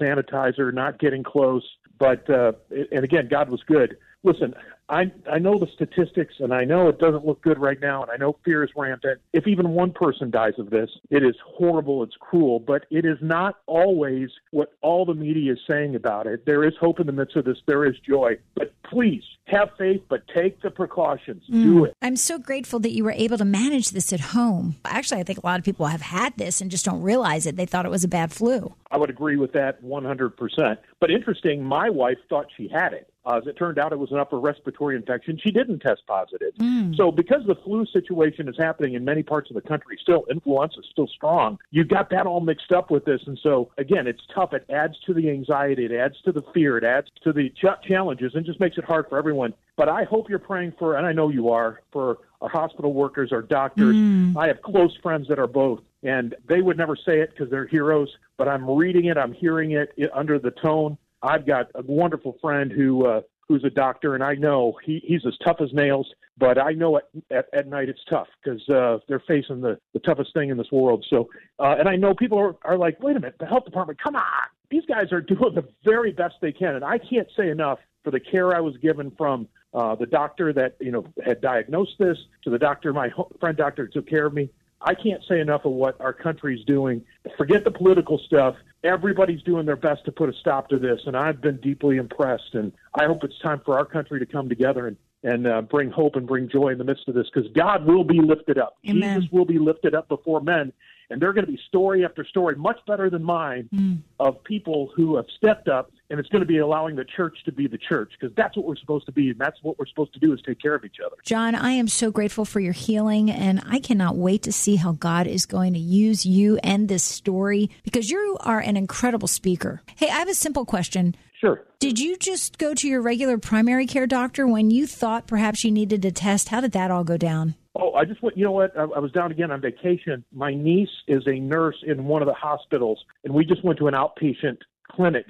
sanitizer, 0.00 0.74
not 0.74 0.98
getting 0.98 1.22
close. 1.22 1.64
But, 1.98 2.28
uh, 2.28 2.52
and 2.90 3.04
again, 3.04 3.28
God 3.30 3.48
was 3.50 3.62
good. 3.66 3.96
Listen, 4.22 4.54
I 4.90 5.12
I 5.30 5.38
know 5.38 5.58
the 5.58 5.68
statistics, 5.74 6.34
and 6.40 6.52
I 6.52 6.64
know 6.64 6.88
it 6.88 6.98
doesn't 6.98 7.24
look 7.24 7.40
good 7.42 7.58
right 7.58 7.80
now, 7.80 8.02
and 8.02 8.10
I 8.10 8.16
know 8.16 8.36
fear 8.44 8.64
is 8.64 8.70
rampant. 8.76 9.20
If 9.32 9.46
even 9.46 9.70
one 9.70 9.92
person 9.92 10.30
dies 10.30 10.54
of 10.58 10.70
this, 10.70 10.90
it 11.10 11.22
is 11.22 11.36
horrible, 11.46 12.02
it's 12.02 12.16
cruel, 12.18 12.58
but 12.58 12.86
it 12.90 13.04
is 13.04 13.18
not 13.22 13.60
always 13.66 14.30
what 14.50 14.72
all 14.82 15.04
the 15.04 15.14
media 15.14 15.52
is 15.52 15.60
saying 15.70 15.94
about 15.94 16.26
it. 16.26 16.44
There 16.44 16.64
is 16.64 16.74
hope 16.80 16.98
in 16.98 17.06
the 17.06 17.12
midst 17.12 17.36
of 17.36 17.44
this. 17.44 17.58
There 17.66 17.84
is 17.84 17.94
joy, 18.06 18.36
but 18.56 18.74
please 18.82 19.22
have 19.44 19.70
faith, 19.78 20.02
but 20.08 20.22
take 20.34 20.60
the 20.62 20.70
precautions. 20.70 21.42
Mm. 21.50 21.62
Do 21.62 21.84
it. 21.84 21.94
I'm 22.02 22.16
so 22.16 22.38
grateful 22.38 22.80
that 22.80 22.92
you 22.92 23.04
were 23.04 23.12
able 23.12 23.38
to 23.38 23.44
manage 23.44 23.90
this 23.90 24.12
at 24.12 24.20
home. 24.20 24.76
Actually, 24.84 25.20
I 25.20 25.24
think 25.24 25.38
a 25.42 25.46
lot 25.46 25.58
of 25.58 25.64
people 25.64 25.86
have 25.86 26.02
had 26.02 26.36
this 26.36 26.60
and 26.60 26.70
just 26.70 26.84
don't 26.84 27.02
realize 27.02 27.46
it. 27.46 27.56
They 27.56 27.66
thought 27.66 27.86
it 27.86 27.90
was 27.90 28.04
a 28.04 28.08
bad 28.08 28.32
flu. 28.32 28.74
I 28.90 28.96
would 28.96 29.10
agree 29.10 29.36
with 29.36 29.52
that 29.52 29.82
100%. 29.82 30.78
But 31.00 31.10
interesting, 31.10 31.62
my 31.62 31.90
wife 31.90 32.18
thought 32.28 32.46
she 32.56 32.68
had 32.68 32.92
it. 32.92 33.09
Uh, 33.24 33.36
as 33.36 33.46
it 33.46 33.56
turned 33.56 33.78
out, 33.78 33.92
it 33.92 33.98
was 33.98 34.10
an 34.12 34.18
upper 34.18 34.40
respiratory 34.40 34.96
infection. 34.96 35.38
She 35.42 35.50
didn't 35.50 35.80
test 35.80 36.02
positive. 36.06 36.52
So, 36.94 37.12
because 37.12 37.42
the 37.46 37.54
flu 37.54 37.84
situation 37.86 38.48
is 38.48 38.56
happening 38.58 38.94
in 38.94 39.04
many 39.04 39.22
parts 39.22 39.50
of 39.50 39.54
the 39.54 39.60
country, 39.60 39.98
still 40.00 40.24
influenza 40.30 40.80
is 40.80 40.86
still 40.90 41.06
strong. 41.06 41.58
You've 41.70 41.88
got 41.88 42.08
that 42.10 42.26
all 42.26 42.40
mixed 42.40 42.72
up 42.72 42.90
with 42.90 43.04
this, 43.04 43.20
and 43.26 43.38
so 43.42 43.70
again, 43.76 44.06
it's 44.06 44.22
tough. 44.34 44.54
It 44.54 44.64
adds 44.70 44.94
to 45.06 45.12
the 45.12 45.28
anxiety, 45.28 45.84
it 45.84 45.92
adds 45.92 46.16
to 46.24 46.32
the 46.32 46.42
fear, 46.54 46.78
it 46.78 46.84
adds 46.84 47.08
to 47.24 47.32
the 47.32 47.50
ch- 47.50 47.86
challenges, 47.86 48.34
and 48.34 48.46
just 48.46 48.58
makes 48.58 48.78
it 48.78 48.84
hard 48.84 49.06
for 49.10 49.18
everyone. 49.18 49.52
But 49.76 49.88
I 49.88 50.04
hope 50.04 50.30
you're 50.30 50.38
praying 50.38 50.74
for, 50.78 50.96
and 50.96 51.06
I 51.06 51.12
know 51.12 51.28
you 51.28 51.50
are, 51.50 51.82
for 51.92 52.18
our 52.40 52.48
hospital 52.48 52.94
workers, 52.94 53.32
our 53.32 53.42
doctors. 53.42 53.96
I 54.36 54.46
have 54.46 54.62
close 54.62 54.96
friends 55.02 55.28
that 55.28 55.38
are 55.38 55.46
both, 55.46 55.80
and 56.02 56.34
they 56.48 56.62
would 56.62 56.78
never 56.78 56.96
say 56.96 57.20
it 57.20 57.30
because 57.30 57.50
they're 57.50 57.66
heroes. 57.66 58.08
But 58.38 58.48
I'm 58.48 58.68
reading 58.70 59.06
it, 59.06 59.18
I'm 59.18 59.32
hearing 59.32 59.72
it, 59.72 59.92
it 59.98 60.10
under 60.14 60.38
the 60.38 60.50
tone 60.50 60.96
I've 61.22 61.46
got 61.46 61.66
a 61.74 61.82
wonderful 61.82 62.36
friend 62.40 62.70
who 62.70 63.06
uh, 63.06 63.20
who's 63.48 63.64
a 63.64 63.70
doctor, 63.70 64.14
and 64.14 64.22
I 64.22 64.34
know 64.34 64.78
he, 64.84 65.02
he's 65.04 65.26
as 65.26 65.34
tough 65.44 65.56
as 65.60 65.72
nails. 65.72 66.06
But 66.38 66.58
I 66.58 66.72
know 66.72 66.96
at 66.98 67.04
at, 67.30 67.46
at 67.52 67.68
night 67.68 67.88
it's 67.88 68.04
tough 68.08 68.28
because 68.42 68.66
uh, 68.68 68.98
they're 69.08 69.22
facing 69.26 69.60
the, 69.60 69.78
the 69.92 70.00
toughest 70.00 70.32
thing 70.32 70.50
in 70.50 70.56
this 70.56 70.70
world. 70.72 71.04
So, 71.10 71.28
uh, 71.58 71.76
and 71.78 71.88
I 71.88 71.96
know 71.96 72.14
people 72.14 72.38
are, 72.38 72.56
are 72.62 72.78
like, 72.78 73.02
wait 73.02 73.16
a 73.16 73.20
minute, 73.20 73.36
the 73.38 73.46
health 73.46 73.64
department, 73.64 74.00
come 74.02 74.16
on, 74.16 74.22
these 74.70 74.84
guys 74.86 75.12
are 75.12 75.20
doing 75.34 75.54
the 75.54 75.66
very 75.84 76.12
best 76.12 76.36
they 76.40 76.52
can, 76.52 76.76
and 76.76 76.84
I 76.84 76.98
can't 76.98 77.28
say 77.36 77.50
enough 77.50 77.78
for 78.04 78.10
the 78.10 78.20
care 78.20 78.54
I 78.54 78.60
was 78.60 78.76
given 78.78 79.10
from 79.18 79.46
uh, 79.74 79.94
the 79.94 80.06
doctor 80.06 80.52
that 80.52 80.76
you 80.80 80.90
know 80.90 81.04
had 81.24 81.40
diagnosed 81.40 81.96
this 81.98 82.16
to 82.44 82.50
the 82.50 82.58
doctor, 82.58 82.92
my 82.92 83.10
friend 83.38 83.56
doctor 83.56 83.86
took 83.86 84.08
care 84.08 84.26
of 84.26 84.32
me. 84.32 84.50
I 84.82 84.94
can't 84.94 85.22
say 85.28 85.40
enough 85.40 85.64
of 85.64 85.72
what 85.72 86.00
our 86.00 86.12
country's 86.12 86.64
doing. 86.64 87.02
Forget 87.36 87.64
the 87.64 87.70
political 87.70 88.18
stuff. 88.18 88.56
Everybody's 88.82 89.42
doing 89.42 89.66
their 89.66 89.76
best 89.76 90.04
to 90.06 90.12
put 90.12 90.28
a 90.30 90.32
stop 90.32 90.68
to 90.70 90.78
this, 90.78 91.00
and 91.06 91.16
I've 91.16 91.40
been 91.40 91.58
deeply 91.60 91.98
impressed. 91.98 92.54
And 92.54 92.72
I 92.94 93.04
hope 93.04 93.22
it's 93.24 93.38
time 93.40 93.60
for 93.64 93.76
our 93.76 93.84
country 93.84 94.18
to 94.20 94.26
come 94.26 94.48
together 94.48 94.86
and 94.86 94.96
and 95.22 95.46
uh, 95.46 95.60
bring 95.60 95.90
hope 95.90 96.16
and 96.16 96.26
bring 96.26 96.48
joy 96.48 96.68
in 96.68 96.78
the 96.78 96.84
midst 96.84 97.06
of 97.06 97.14
this, 97.14 97.26
because 97.30 97.50
God 97.52 97.84
will 97.84 98.04
be 98.04 98.22
lifted 98.22 98.56
up. 98.56 98.78
Amen. 98.88 99.20
Jesus 99.20 99.30
will 99.30 99.44
be 99.44 99.58
lifted 99.58 99.94
up 99.94 100.08
before 100.08 100.40
men, 100.40 100.72
and 101.10 101.20
they're 101.20 101.32
going 101.32 101.44
to 101.46 101.50
be 101.52 101.58
story 101.68 102.04
after 102.04 102.24
story, 102.24 102.56
much 102.56 102.78
better 102.86 103.10
than 103.10 103.22
mine, 103.22 103.68
Mm. 103.74 103.98
of 104.18 104.42
people 104.44 104.90
who 104.94 105.16
have 105.16 105.26
stepped 105.36 105.68
up, 105.68 105.90
and 106.08 106.18
it's 106.18 106.28
going 106.28 106.40
to 106.40 106.46
be 106.46 106.58
allowing 106.58 106.96
the 106.96 107.04
church 107.04 107.36
to 107.44 107.52
be 107.52 107.66
the 107.66 107.78
church, 107.78 108.12
because 108.18 108.34
that's 108.36 108.56
what 108.56 108.66
we're 108.66 108.76
supposed 108.76 109.06
to 109.06 109.12
be, 109.12 109.30
and 109.30 109.38
that's 109.38 109.58
what 109.62 109.78
we're 109.78 109.86
supposed 109.86 110.12
to 110.14 110.20
do 110.20 110.32
is 110.32 110.40
take 110.46 110.60
care 110.60 110.74
of 110.74 110.84
each 110.84 110.96
other. 111.04 111.16
John, 111.24 111.54
I 111.54 111.70
am 111.72 111.88
so 111.88 112.10
grateful 112.10 112.44
for 112.44 112.60
your 112.60 112.72
healing, 112.72 113.30
and 113.30 113.62
I 113.68 113.78
cannot 113.80 114.16
wait 114.16 114.42
to 114.44 114.52
see 114.52 114.76
how 114.76 114.92
God 114.92 115.26
is 115.26 115.46
going 115.46 115.72
to 115.74 115.78
use 115.78 116.24
you 116.26 116.58
and 116.62 116.88
this 116.88 117.02
story 117.02 117.70
because 117.84 118.10
you 118.10 118.36
are 118.40 118.60
an 118.60 118.76
incredible 118.76 119.28
speaker. 119.28 119.82
Hey, 119.96 120.08
I 120.08 120.18
have 120.18 120.28
a 120.28 120.34
simple 120.34 120.64
question. 120.64 121.14
Sure. 121.40 121.62
Did 121.78 121.98
you 121.98 122.18
just 122.18 122.58
go 122.58 122.74
to 122.74 122.86
your 122.86 123.00
regular 123.00 123.38
primary 123.38 123.86
care 123.86 124.06
doctor 124.06 124.46
when 124.46 124.70
you 124.70 124.86
thought 124.86 125.26
perhaps 125.26 125.64
you 125.64 125.70
needed 125.70 126.04
a 126.04 126.10
test? 126.10 126.50
How 126.50 126.60
did 126.60 126.72
that 126.72 126.90
all 126.90 127.04
go 127.04 127.16
down? 127.16 127.54
Oh, 127.74 127.92
I 127.94 128.04
just 128.04 128.22
went. 128.22 128.36
You 128.36 128.44
know 128.44 128.52
what? 128.52 128.76
I, 128.76 128.82
I 128.82 128.98
was 128.98 129.12
down 129.12 129.30
again 129.30 129.50
on 129.50 129.60
vacation. 129.60 130.24
My 130.32 130.52
niece 130.54 130.88
is 131.06 131.22
a 131.26 131.38
nurse 131.38 131.76
in 131.86 132.04
one 132.04 132.22
of 132.22 132.26
the 132.26 132.34
hospitals, 132.34 133.04
and 133.24 133.32
we 133.32 133.44
just 133.44 133.64
went 133.64 133.78
to 133.78 133.88
an 133.88 133.94
outpatient 133.94 134.58
clinic 134.90 135.26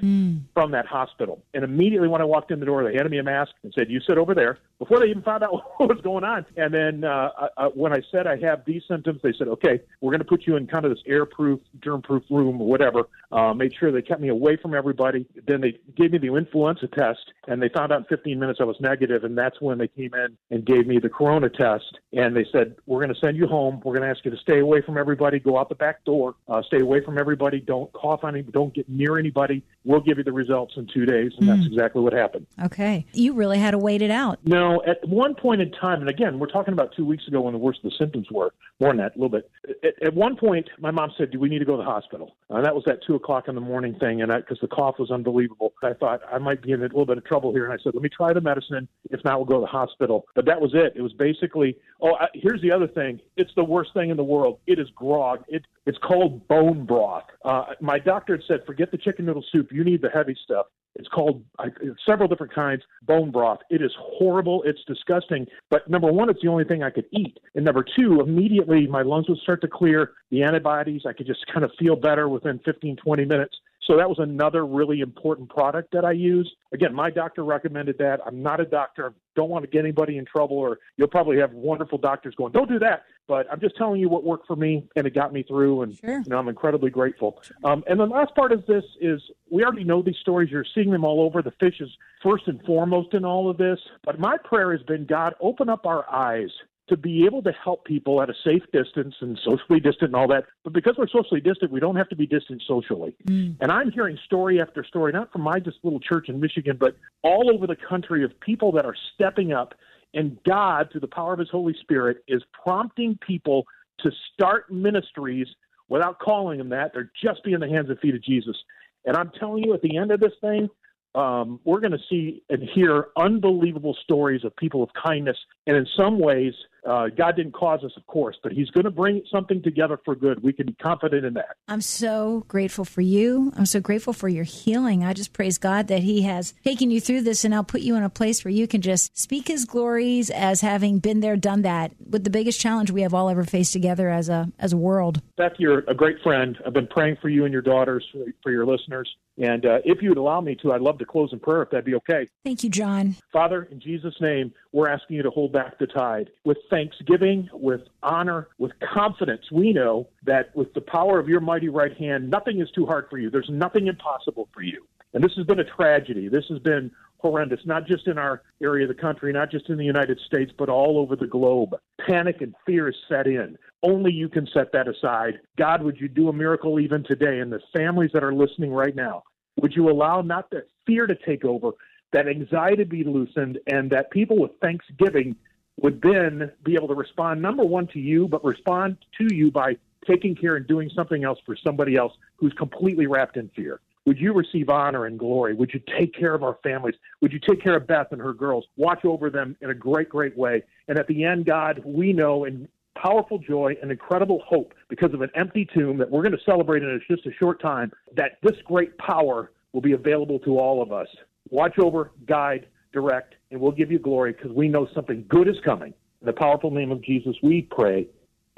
from 0.55 0.71
that 0.73 0.87
hospital. 0.87 1.43
And 1.55 1.65
immediately 1.65 2.09
when 2.09 2.21
I 2.21 2.25
walked 2.25 2.51
in 2.51 2.61
the 2.61 2.67
door, 2.67 2.85
they 2.85 2.95
handed 2.95 3.11
me 3.11 3.19
a 3.19 3.23
mask 3.23 3.53
and 3.63 3.73
said, 3.77 3.91
"You 3.91 4.01
sit 4.01 4.19
over 4.19 4.35
there." 4.35 4.59
Before 4.79 4.99
they 4.99 5.07
even 5.07 5.23
found 5.23 5.43
out 5.43 5.53
what 5.77 5.89
was 5.89 6.01
going 6.03 6.25
on, 6.25 6.47
and 6.57 6.73
then 6.73 7.05
uh, 7.05 7.31
I, 7.39 7.49
I, 7.57 7.67
when 7.67 7.93
I 7.93 8.01
said 8.11 8.27
I 8.27 8.39
have 8.39 8.65
these 8.65 8.83
symptoms, 8.89 9.21
they 9.23 9.33
said, 9.37 9.49
"Okay, 9.49 9.81
we're 10.01 10.11
going 10.11 10.21
to 10.21 10.25
put 10.25 10.47
you 10.47 10.57
in 10.57 10.67
kind 10.67 10.85
of 10.85 10.91
this 10.91 11.03
airproof, 11.07 11.61
germ-proof 11.83 12.25
room 12.31 12.61
or 12.61 12.69
whatever." 12.69 13.09
Uh, 13.33 13.55
made 13.55 13.73
sure 13.79 13.93
they 13.93 14.03
kept 14.03 14.21
me 14.21 14.29
away 14.29 14.57
from 14.57 14.75
everybody. 14.75 15.27
Then 15.47 15.61
they 15.61 15.79
gave 15.97 16.13
me 16.13 16.19
the 16.19 16.35
influenza 16.35 16.89
test, 16.89 17.33
and 17.47 17.63
they 17.63 17.69
found 17.69 17.93
out 17.93 17.99
in 17.99 18.05
15 18.05 18.39
minutes 18.39 18.59
I 18.61 18.65
was 18.65 18.77
negative, 18.81 19.25
and 19.25 19.37
that's 19.39 19.61
when 19.61 19.79
they 19.79 19.89
came 19.89 20.15
in 20.15 20.37
and 20.51 20.65
gave 20.65 20.87
me 20.87 20.99
the 20.99 21.09
corona 21.09 21.49
test. 21.49 21.99
And 22.13 22.37
they 22.37 22.47
said, 22.51 22.77
"We're 22.87 23.01
going 23.01 23.15
to 23.15 23.21
send 23.21 23.37
you 23.37 23.47
home. 23.47 23.81
We're 23.85 23.95
going 23.97 24.09
to 24.09 24.15
ask 24.15 24.25
you 24.25 24.31
to 24.31 24.37
stay 24.39 24.59
away 24.59 24.83
from 24.83 24.99
everybody. 24.99 25.39
Go 25.39 25.59
out 25.59 25.69
the 25.69 25.75
back 25.75 26.05
door. 26.05 26.35
Uh, 26.49 26.63
stay 26.63 26.81
away 26.81 27.05
from 27.05 27.19
everybody. 27.19 27.61
Don't 27.61 27.93
cough 27.93 28.25
on 28.25 28.35
anybody. 28.35 28.53
Don't 28.53 28.75
get 28.75 28.89
near 28.89 29.19
anybody 29.19 29.50
study 29.51 29.65
We'll 29.91 30.01
give 30.01 30.19
you 30.19 30.25
the 30.25 30.33
results 30.33 30.75
in 30.77 30.87
two 30.87 31.05
days." 31.05 31.33
And 31.39 31.49
that's 31.49 31.67
exactly 31.67 32.01
what 32.01 32.13
happened. 32.13 32.47
Okay. 32.63 33.07
You 33.13 33.33
really 33.35 33.59
had 33.59 33.73
to 33.73 33.79
wait 33.79 34.03
it 34.03 34.11
out. 34.11 34.39
No, 34.45 34.83
at 34.87 35.07
one 35.09 35.35
point 35.35 35.61
in 35.61 35.71
time, 35.73 36.01
and 36.01 36.09
again, 36.09 36.39
we're 36.39 36.47
talking 36.47 36.73
about 36.73 36.95
two 36.97 37.05
weeks 37.05 37.27
ago 37.27 37.41
when 37.41 37.53
the 37.53 37.59
worst 37.59 37.81
of 37.85 37.91
the 37.91 37.97
symptoms 37.99 38.29
were, 38.31 38.53
more 38.81 38.91
than 38.91 38.99
that, 38.99 39.17
a 39.17 39.19
little 39.19 39.29
bit. 39.29 39.51
At, 39.83 40.03
at 40.03 40.15
one 40.15 40.37
point, 40.37 40.69
my 40.79 40.91
mom 40.91 41.11
said, 41.19 41.31
"Do 41.31 41.41
we 41.41 41.49
need 41.49 41.59
to 41.59 41.65
go 41.65 41.77
to 41.77 41.83
the 41.83 41.91
hospital?" 41.91 42.37
And 42.49 42.65
that 42.65 42.75
was 42.75 42.85
that 42.87 43.01
two 43.07 43.15
o'clock 43.15 43.49
in 43.49 43.55
the 43.55 43.61
morning 43.61 43.95
thing, 43.99 44.23
and 44.23 44.31
because 44.33 44.59
the 44.61 44.69
cough 44.69 44.99
was 44.99 45.11
unbelievable, 45.11 45.73
I 45.83 45.93
thought 45.93 46.21
I 46.33 46.39
might 46.39 46.63
be 46.63 46.73
in 46.73 46.81
a 46.81 46.83
little 46.83 47.07
bit 47.07 47.19
of 47.19 47.25
trouble 47.25 47.53
here, 47.53 47.65
and 47.65 47.73
I 47.73 47.83
said, 47.83 47.95
"Let 47.95 48.03
me 48.03 48.09
try 48.09 48.33
the 48.33 48.41
medicine. 48.41 48.89
If 49.11 49.25
not, 49.25 49.39
we'll 49.39 49.47
go 49.47 49.57
to 49.57 49.61
the 49.63 49.67
hospital." 49.67 50.27
But 50.35 50.47
that 50.47 50.61
was 50.61 50.73
it. 50.75 50.93
It 50.95 51.03
was 51.03 51.13
basically, 51.13 51.77
oh, 52.01 52.15
I, 52.15 52.27
here's 52.35 52.63
the 52.63 52.71
other 52.71 52.87
thing. 52.87 53.21
It's 53.37 53.53
the 53.57 53.65
worst 53.65 53.93
thing 53.95 54.11
in 54.11 54.17
the 54.17 54.25
world. 54.25 54.61
It 54.67 54.79
is 54.79 54.89
grog. 54.95 55.45
It 55.49 55.65
it's 55.87 55.99
called 55.99 56.47
bone 56.47 56.85
broth. 56.85 57.25
Uh, 57.45 57.65
my 57.81 57.99
doctor 57.99 58.37
had 58.37 58.45
said, 58.47 58.67
"Forget 58.67 58.91
the 58.91 58.99
chicken 58.99 59.25
noodle 59.27 59.45
soup. 59.51 59.73
You 59.73 59.80
need 59.85 60.03
the 60.03 60.11
heavy 60.11 60.37
stuff." 60.45 60.67
It's 60.97 61.09
called 61.09 61.45
I, 61.59 61.69
several 62.05 62.29
different 62.29 62.53
kinds 62.53 62.83
bone 63.03 63.31
broth. 63.31 63.61
It 63.71 63.81
is 63.81 63.93
horrible. 63.99 64.63
It's 64.65 64.83
disgusting. 64.87 65.47
But 65.71 65.89
number 65.89 66.11
one, 66.11 66.29
it's 66.29 66.43
the 66.43 66.49
only 66.49 66.65
thing 66.65 66.83
I 66.83 66.91
could 66.91 67.07
eat. 67.13 67.39
And 67.55 67.65
number 67.65 67.85
two, 67.97 68.21
immediately 68.21 68.87
my 68.87 69.03
lungs 69.03 69.29
would 69.29 69.39
start 69.39 69.61
to 69.63 69.69
clear. 69.69 70.13
The 70.31 70.43
antibodies, 70.43 71.03
I 71.07 71.13
could 71.13 71.27
just 71.27 71.47
kind 71.47 71.65
of 71.65 71.71
feel 71.79 71.97
better 71.97 72.29
within 72.29 72.59
15, 72.65 72.97
20 72.97 73.25
minutes. 73.25 73.57
So 73.91 73.97
that 73.97 74.09
was 74.09 74.21
another 74.21 74.65
really 74.65 75.01
important 75.01 75.49
product 75.49 75.91
that 75.95 76.05
I 76.05 76.13
use. 76.13 76.49
Again, 76.73 76.95
my 76.95 77.11
doctor 77.11 77.43
recommended 77.43 77.99
that. 77.99 78.21
I'm 78.25 78.41
not 78.41 78.61
a 78.61 78.65
doctor. 78.65 79.09
I 79.09 79.13
don't 79.35 79.51
want 79.51 79.65
to 79.65 79.71
get 79.71 79.81
anybody 79.81 80.17
in 80.17 80.25
trouble, 80.25 80.57
or 80.59 80.79
you'll 80.97 81.09
probably 81.09 81.39
have 81.39 81.53
wonderful 81.53 81.99
doctors 81.99 82.37
going, 82.37 82.53
"Don't 82.53 82.69
do 82.69 82.79
that." 82.79 83.03
But 83.27 83.49
I'm 83.51 83.59
just 83.59 83.77
telling 83.77 84.01
you 84.01 84.09
what 84.09 84.23
worked 84.23 84.47
for 84.47 84.55
me, 84.55 84.89
and 84.95 85.09
it 85.09 85.15
got 85.15 85.33
me 85.33 85.43
through. 85.43 85.83
And 85.83 85.97
Sure. 85.97 86.19
you 86.19 86.25
know, 86.29 86.39
I'm 86.39 86.47
incredibly 86.47 86.91
grateful. 86.91 87.43
Um, 87.65 87.83
and 87.89 87.99
the 87.99 88.07
last 88.07 88.33
part 88.37 88.53
of 88.53 88.65
this 88.67 88.85
is 89.01 89.21
we 89.51 89.65
already 89.65 89.83
know 89.83 90.03
these 90.03 90.19
stories. 90.19 90.53
You're 90.53 90.65
seeing 90.73 90.91
them 90.91 91.05
all 91.05 91.21
over. 91.21 91.43
The 91.43 91.51
fish 91.51 91.81
is 91.81 91.91
first 92.23 92.47
and 92.47 92.63
foremost 92.65 93.13
in 93.15 93.25
all 93.25 93.51
of 93.51 93.57
this. 93.57 93.81
But 94.05 94.21
my 94.21 94.37
prayer 94.37 94.71
has 94.71 94.85
been, 94.85 95.05
God, 95.05 95.35
open 95.41 95.69
up 95.69 95.85
our 95.85 96.09
eyes 96.09 96.51
to 96.91 96.97
be 96.97 97.25
able 97.25 97.43
to 97.43 97.53
help 97.53 97.85
people 97.85 98.21
at 98.21 98.29
a 98.29 98.35
safe 98.45 98.63
distance 98.73 99.15
and 99.21 99.39
socially 99.45 99.81
distant 99.81 100.11
and 100.11 100.17
all 100.17 100.29
that. 100.29 100.45
But 100.65 100.73
because 100.73 100.97
we're 100.99 101.09
socially 101.09 101.41
distant, 101.41 101.73
we 101.73 101.81
don't 101.81 101.97
have 101.97 102.09
to 102.11 102.17
be 102.17 102.27
distant 102.27 102.63
socially. 102.67 103.15
Mm. 103.25 103.57
And 103.61 103.73
I'm 103.73 103.91
hearing 103.91 104.19
story 104.27 104.61
after 104.61 104.85
story, 104.85 105.13
not 105.13 105.33
from 105.33 105.43
my 105.43 105.61
just 105.61 105.79
little 105.83 106.01
church 106.01 106.29
in 106.29 106.41
Michigan, 106.41 106.77
but 106.79 106.97
all 107.23 107.51
over 107.53 107.67
the 107.67 107.77
country 107.77 108.25
of 108.25 108.39
people 108.41 108.73
that 108.73 108.85
are 108.85 108.97
stepping 109.15 109.53
up. 109.53 109.75
And 110.13 110.39
God, 110.45 110.89
through 110.91 111.01
the 111.01 111.09
power 111.09 111.33
of 111.33 111.39
His 111.39 111.51
Holy 111.51 111.75
Spirit, 111.81 112.25
is 112.29 112.43
prompting 112.53 113.19
people 113.25 113.65
to 114.01 114.11
start 114.35 114.71
ministries 114.71 115.47
without 115.89 116.19
calling 116.19 116.59
them 116.59 116.71
that. 116.71 116.93
They're 116.93 117.11
just 117.23 117.45
being 117.45 117.61
the 117.61 117.69
hands 117.69 117.89
and 117.89 117.99
feet 118.01 118.15
of 118.15 118.23
Jesus. 118.23 118.57
And 119.05 119.17
I'm 119.17 119.31
telling 119.39 119.65
you, 119.65 119.73
at 119.75 119.83
the 119.83 119.97
end 119.97 120.11
of 120.11 120.21
this 120.21 120.33
thing, 120.41 120.69
um, 121.15 121.61
we're 121.65 121.81
going 121.81 121.93
to 121.93 121.99
see 122.09 122.43
and 122.49 122.63
hear 122.75 123.09
unbelievable 123.17 123.97
stories 124.03 124.45
of 124.45 124.55
people 124.57 124.83
of 124.83 124.91
kindness. 125.03 125.37
And 125.67 125.77
in 125.77 125.87
some 125.97 126.19
ways, 126.19 126.55
uh, 126.89 127.09
God 127.09 127.37
didn't 127.37 127.53
cause 127.53 127.85
us, 127.85 127.93
of 127.97 128.07
course, 128.07 128.37
but 128.43 128.53
He's 128.53 128.71
going 128.71 128.85
to 128.85 128.91
bring 128.91 129.23
something 129.31 129.63
together 129.63 129.99
for 130.05 130.15
good. 130.15 130.43
We 130.43 130.53
can 130.53 130.67
be 130.67 130.73
confident 130.75 131.25
in 131.25 131.35
that. 131.35 131.57
I'm 131.69 131.81
so 131.81 132.45
grateful 132.49 132.85
for 132.85 133.01
you. 133.01 133.53
I'm 133.57 133.67
so 133.67 133.81
grateful 133.81 134.13
for 134.13 134.29
your 134.29 134.45
healing. 134.45 135.05
I 135.05 135.13
just 135.13 135.33
praise 135.33 135.59
God 135.59 135.89
that 135.89 136.03
He 136.03 136.23
has 136.23 136.55
taken 136.65 136.91
you 136.91 137.01
through 137.01 137.23
this 137.23 137.45
and 137.45 137.53
now 137.53 137.63
put 137.63 137.83
you 137.83 137.97
in 137.97 138.03
a 138.03 138.11
place 138.11 138.45
where 138.45 138.53
you 138.53 138.67
can 138.67 138.81
just 138.81 139.17
speak 139.19 139.49
His 139.49 139.65
glories 139.65 140.31
as 140.31 140.61
having 140.61 141.01
been 141.01 141.21
there, 141.21 141.37
done 141.37 141.63
that, 141.63 141.93
with 142.09 142.25
the 142.25 142.31
biggest 142.31 142.61
challenge 142.61 142.91
we 142.91 143.03
have 143.03 143.15
all 143.15 143.29
ever 143.29 143.45
faced 143.45 143.73
together 143.73 144.09
as 144.09 144.29
a 144.29 144.51
as 144.59 144.73
a 144.73 144.77
world. 144.77 145.21
Beth, 145.37 145.53
you're 145.59 145.81
a 145.81 145.95
great 145.95 146.17
friend. 146.23 146.57
I've 146.67 146.73
been 146.73 146.87
praying 146.87 147.19
for 147.21 147.29
you 147.29 147.45
and 147.45 147.53
your 147.53 147.63
daughters, 147.63 148.07
for, 148.13 148.25
for 148.43 148.53
your 148.53 148.67
listeners. 148.67 149.09
And 149.41 149.65
uh, 149.65 149.79
if 149.87 150.03
you 150.03 150.11
would 150.11 150.19
allow 150.19 150.43
me 150.43 150.55
to, 150.57 150.73
I'd 150.73 150.83
love 150.83 150.99
to 150.99 151.07
close 151.07 151.33
in 151.33 151.41
prayer 151.41 151.63
if 151.63 151.71
that'd 151.71 151.85
be 151.85 151.95
okay. 151.95 152.29
Thank 152.45 152.63
you, 152.63 152.69
John. 152.69 153.17
Father, 153.33 153.65
in 153.71 153.81
Jesus' 153.81 154.15
name, 154.21 154.53
we're 154.73 154.89
asking 154.89 155.17
you 155.17 155.23
to 155.23 155.31
hold 155.31 155.53
back 155.53 155.79
the 155.79 155.87
tide. 155.87 156.31
With 156.45 156.59
thanksgiving, 156.69 157.49
with 157.53 157.81
honor, 158.03 158.49
with 158.59 158.73
confidence, 158.93 159.51
we 159.51 159.73
know 159.73 160.09
that 160.25 160.55
with 160.55 160.75
the 160.75 160.83
power 160.83 161.19
of 161.19 161.29
your 161.29 161.41
mighty 161.41 161.71
right 161.71 161.97
hand, 161.97 162.29
nothing 162.29 162.61
is 162.61 162.71
too 162.73 162.85
hard 162.85 163.07
for 163.09 163.17
you. 163.17 163.31
There's 163.31 163.49
nothing 163.51 163.87
impossible 163.87 164.49
for 164.53 164.63
you. 164.63 164.87
And 165.15 165.25
this 165.25 165.33
has 165.37 165.47
been 165.47 165.59
a 165.59 165.65
tragedy. 165.65 166.29
This 166.29 166.45
has 166.51 166.59
been 166.59 166.91
horrendous, 167.19 167.61
not 167.65 167.87
just 167.87 168.07
in 168.07 168.19
our 168.19 168.43
area 168.63 168.89
of 168.89 168.95
the 168.95 169.01
country, 169.01 169.33
not 169.33 169.51
just 169.51 169.69
in 169.69 169.77
the 169.77 169.85
United 169.85 170.19
States, 170.27 170.53
but 170.57 170.69
all 170.69 170.99
over 170.99 171.17
the 171.17 171.27
globe. 171.27 171.75
Panic 172.07 172.41
and 172.41 172.55
fear 172.67 172.89
is 172.89 172.95
set 173.09 173.27
in. 173.27 173.57
Only 173.83 174.13
you 174.13 174.29
can 174.29 174.47
set 174.53 174.73
that 174.73 174.89
aside. 174.89 175.41
God, 175.57 175.83
would 175.83 175.99
you 175.99 176.09
do 176.09 176.29
a 176.29 176.33
miracle 176.33 176.79
even 176.81 177.03
today? 177.03 177.39
And 177.39 177.51
the 177.51 177.61
families 177.75 178.11
that 178.13 178.23
are 178.23 178.35
listening 178.35 178.73
right 178.73 178.95
now, 178.95 179.23
would 179.57 179.75
you 179.75 179.89
allow 179.89 180.21
not 180.21 180.51
that 180.51 180.69
fear 180.87 181.07
to 181.07 181.15
take 181.15 181.45
over, 181.45 181.71
that 182.13 182.29
anxiety 182.29 182.77
to 182.77 182.85
be 182.85 183.05
loosened, 183.05 183.59
and 183.67 183.91
that 183.91 184.11
people 184.11 184.39
with 184.39 184.53
thanksgiving 184.61 185.37
would 185.81 186.01
then 186.03 186.51
be 186.63 186.75
able 186.75 186.89
to 186.89 186.95
respond, 186.95 187.41
number 187.41 187.65
one, 187.65 187.87
to 187.89 187.99
you, 187.99 188.29
but 188.29 188.45
respond 188.45 188.99
to 189.17 189.35
you 189.35 189.51
by 189.51 189.77
taking 190.07 190.35
care 190.35 190.57
and 190.57 190.67
doing 190.67 190.91
something 190.95 191.25
else 191.25 191.39
for 191.47 191.57
somebody 191.57 191.97
else 191.97 192.13
who's 192.37 192.53
completely 192.55 193.07
wrapped 193.07 193.37
in 193.37 193.49
fear. 193.57 193.81
Would 194.07 194.19
you 194.19 194.33
receive 194.33 194.71
honor 194.71 195.07
and 195.07 195.19
glory? 195.19 195.55
Would 195.55 195.73
you 195.73 195.81
take 195.99 196.15
care 196.15 196.35
of 196.35 196.43
our 196.43 196.59
families? 196.63 196.95
Would 197.21 197.33
you 197.33 197.39
take 197.39 197.63
care 197.63 197.77
of 197.77 197.87
Beth 197.87 198.09
and 198.13 198.21
her 198.21 198.33
girls? 198.33 198.67
Watch 198.77 199.05
over 199.05 199.31
them 199.31 199.57
in 199.61 199.71
a 199.71 199.75
great, 199.75 200.09
great 200.09 200.37
way. 200.37 200.65
And 200.89 200.99
at 200.99 201.07
the 201.07 201.25
end, 201.25 201.45
God, 201.45 201.83
we 201.85 202.13
know 202.13 202.45
in 202.45 202.67
powerful 203.01 203.39
joy 203.39 203.77
and 203.81 203.91
incredible 203.91 204.43
hope 204.47 204.75
because 204.89 205.13
of 205.15 205.23
an 205.23 205.31
empty 205.35 205.69
tomb 205.75 205.97
that 205.99 206.11
we're 206.11 206.23
going 206.23 206.37
to 206.37 206.45
celebrate 206.45 206.83
in 206.83 207.01
just 207.09 207.27
a 207.27 207.33
short 207.39 207.61
time, 207.61 207.93
that 208.17 208.39
this 208.43 208.57
great 208.65 208.97
power 208.99 209.53
will 209.73 209.81
be 209.81 209.93
available 209.93 210.39
to 210.41 210.59
all 210.59 210.83
of 210.83 210.93
us. 210.93 211.09
Watch 211.51 211.79
over, 211.79 212.13
guide, 212.27 212.67
direct, 212.93 213.35
and 213.51 213.61
we'll 213.61 213.73
give 213.73 213.91
you 213.91 213.99
glory 213.99 214.33
because 214.33 214.53
we 214.53 214.69
know 214.69 214.89
something 214.95 215.25
good 215.29 215.49
is 215.49 215.57
coming. 215.65 215.95
In 216.21 216.27
the 216.27 216.33
powerful 216.33 216.71
name 216.71 216.93
of 216.93 217.03
Jesus, 217.03 217.35
we 217.43 217.63
pray. 217.63 218.07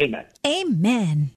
Amen. 0.01 0.25
Amen. 0.47 1.33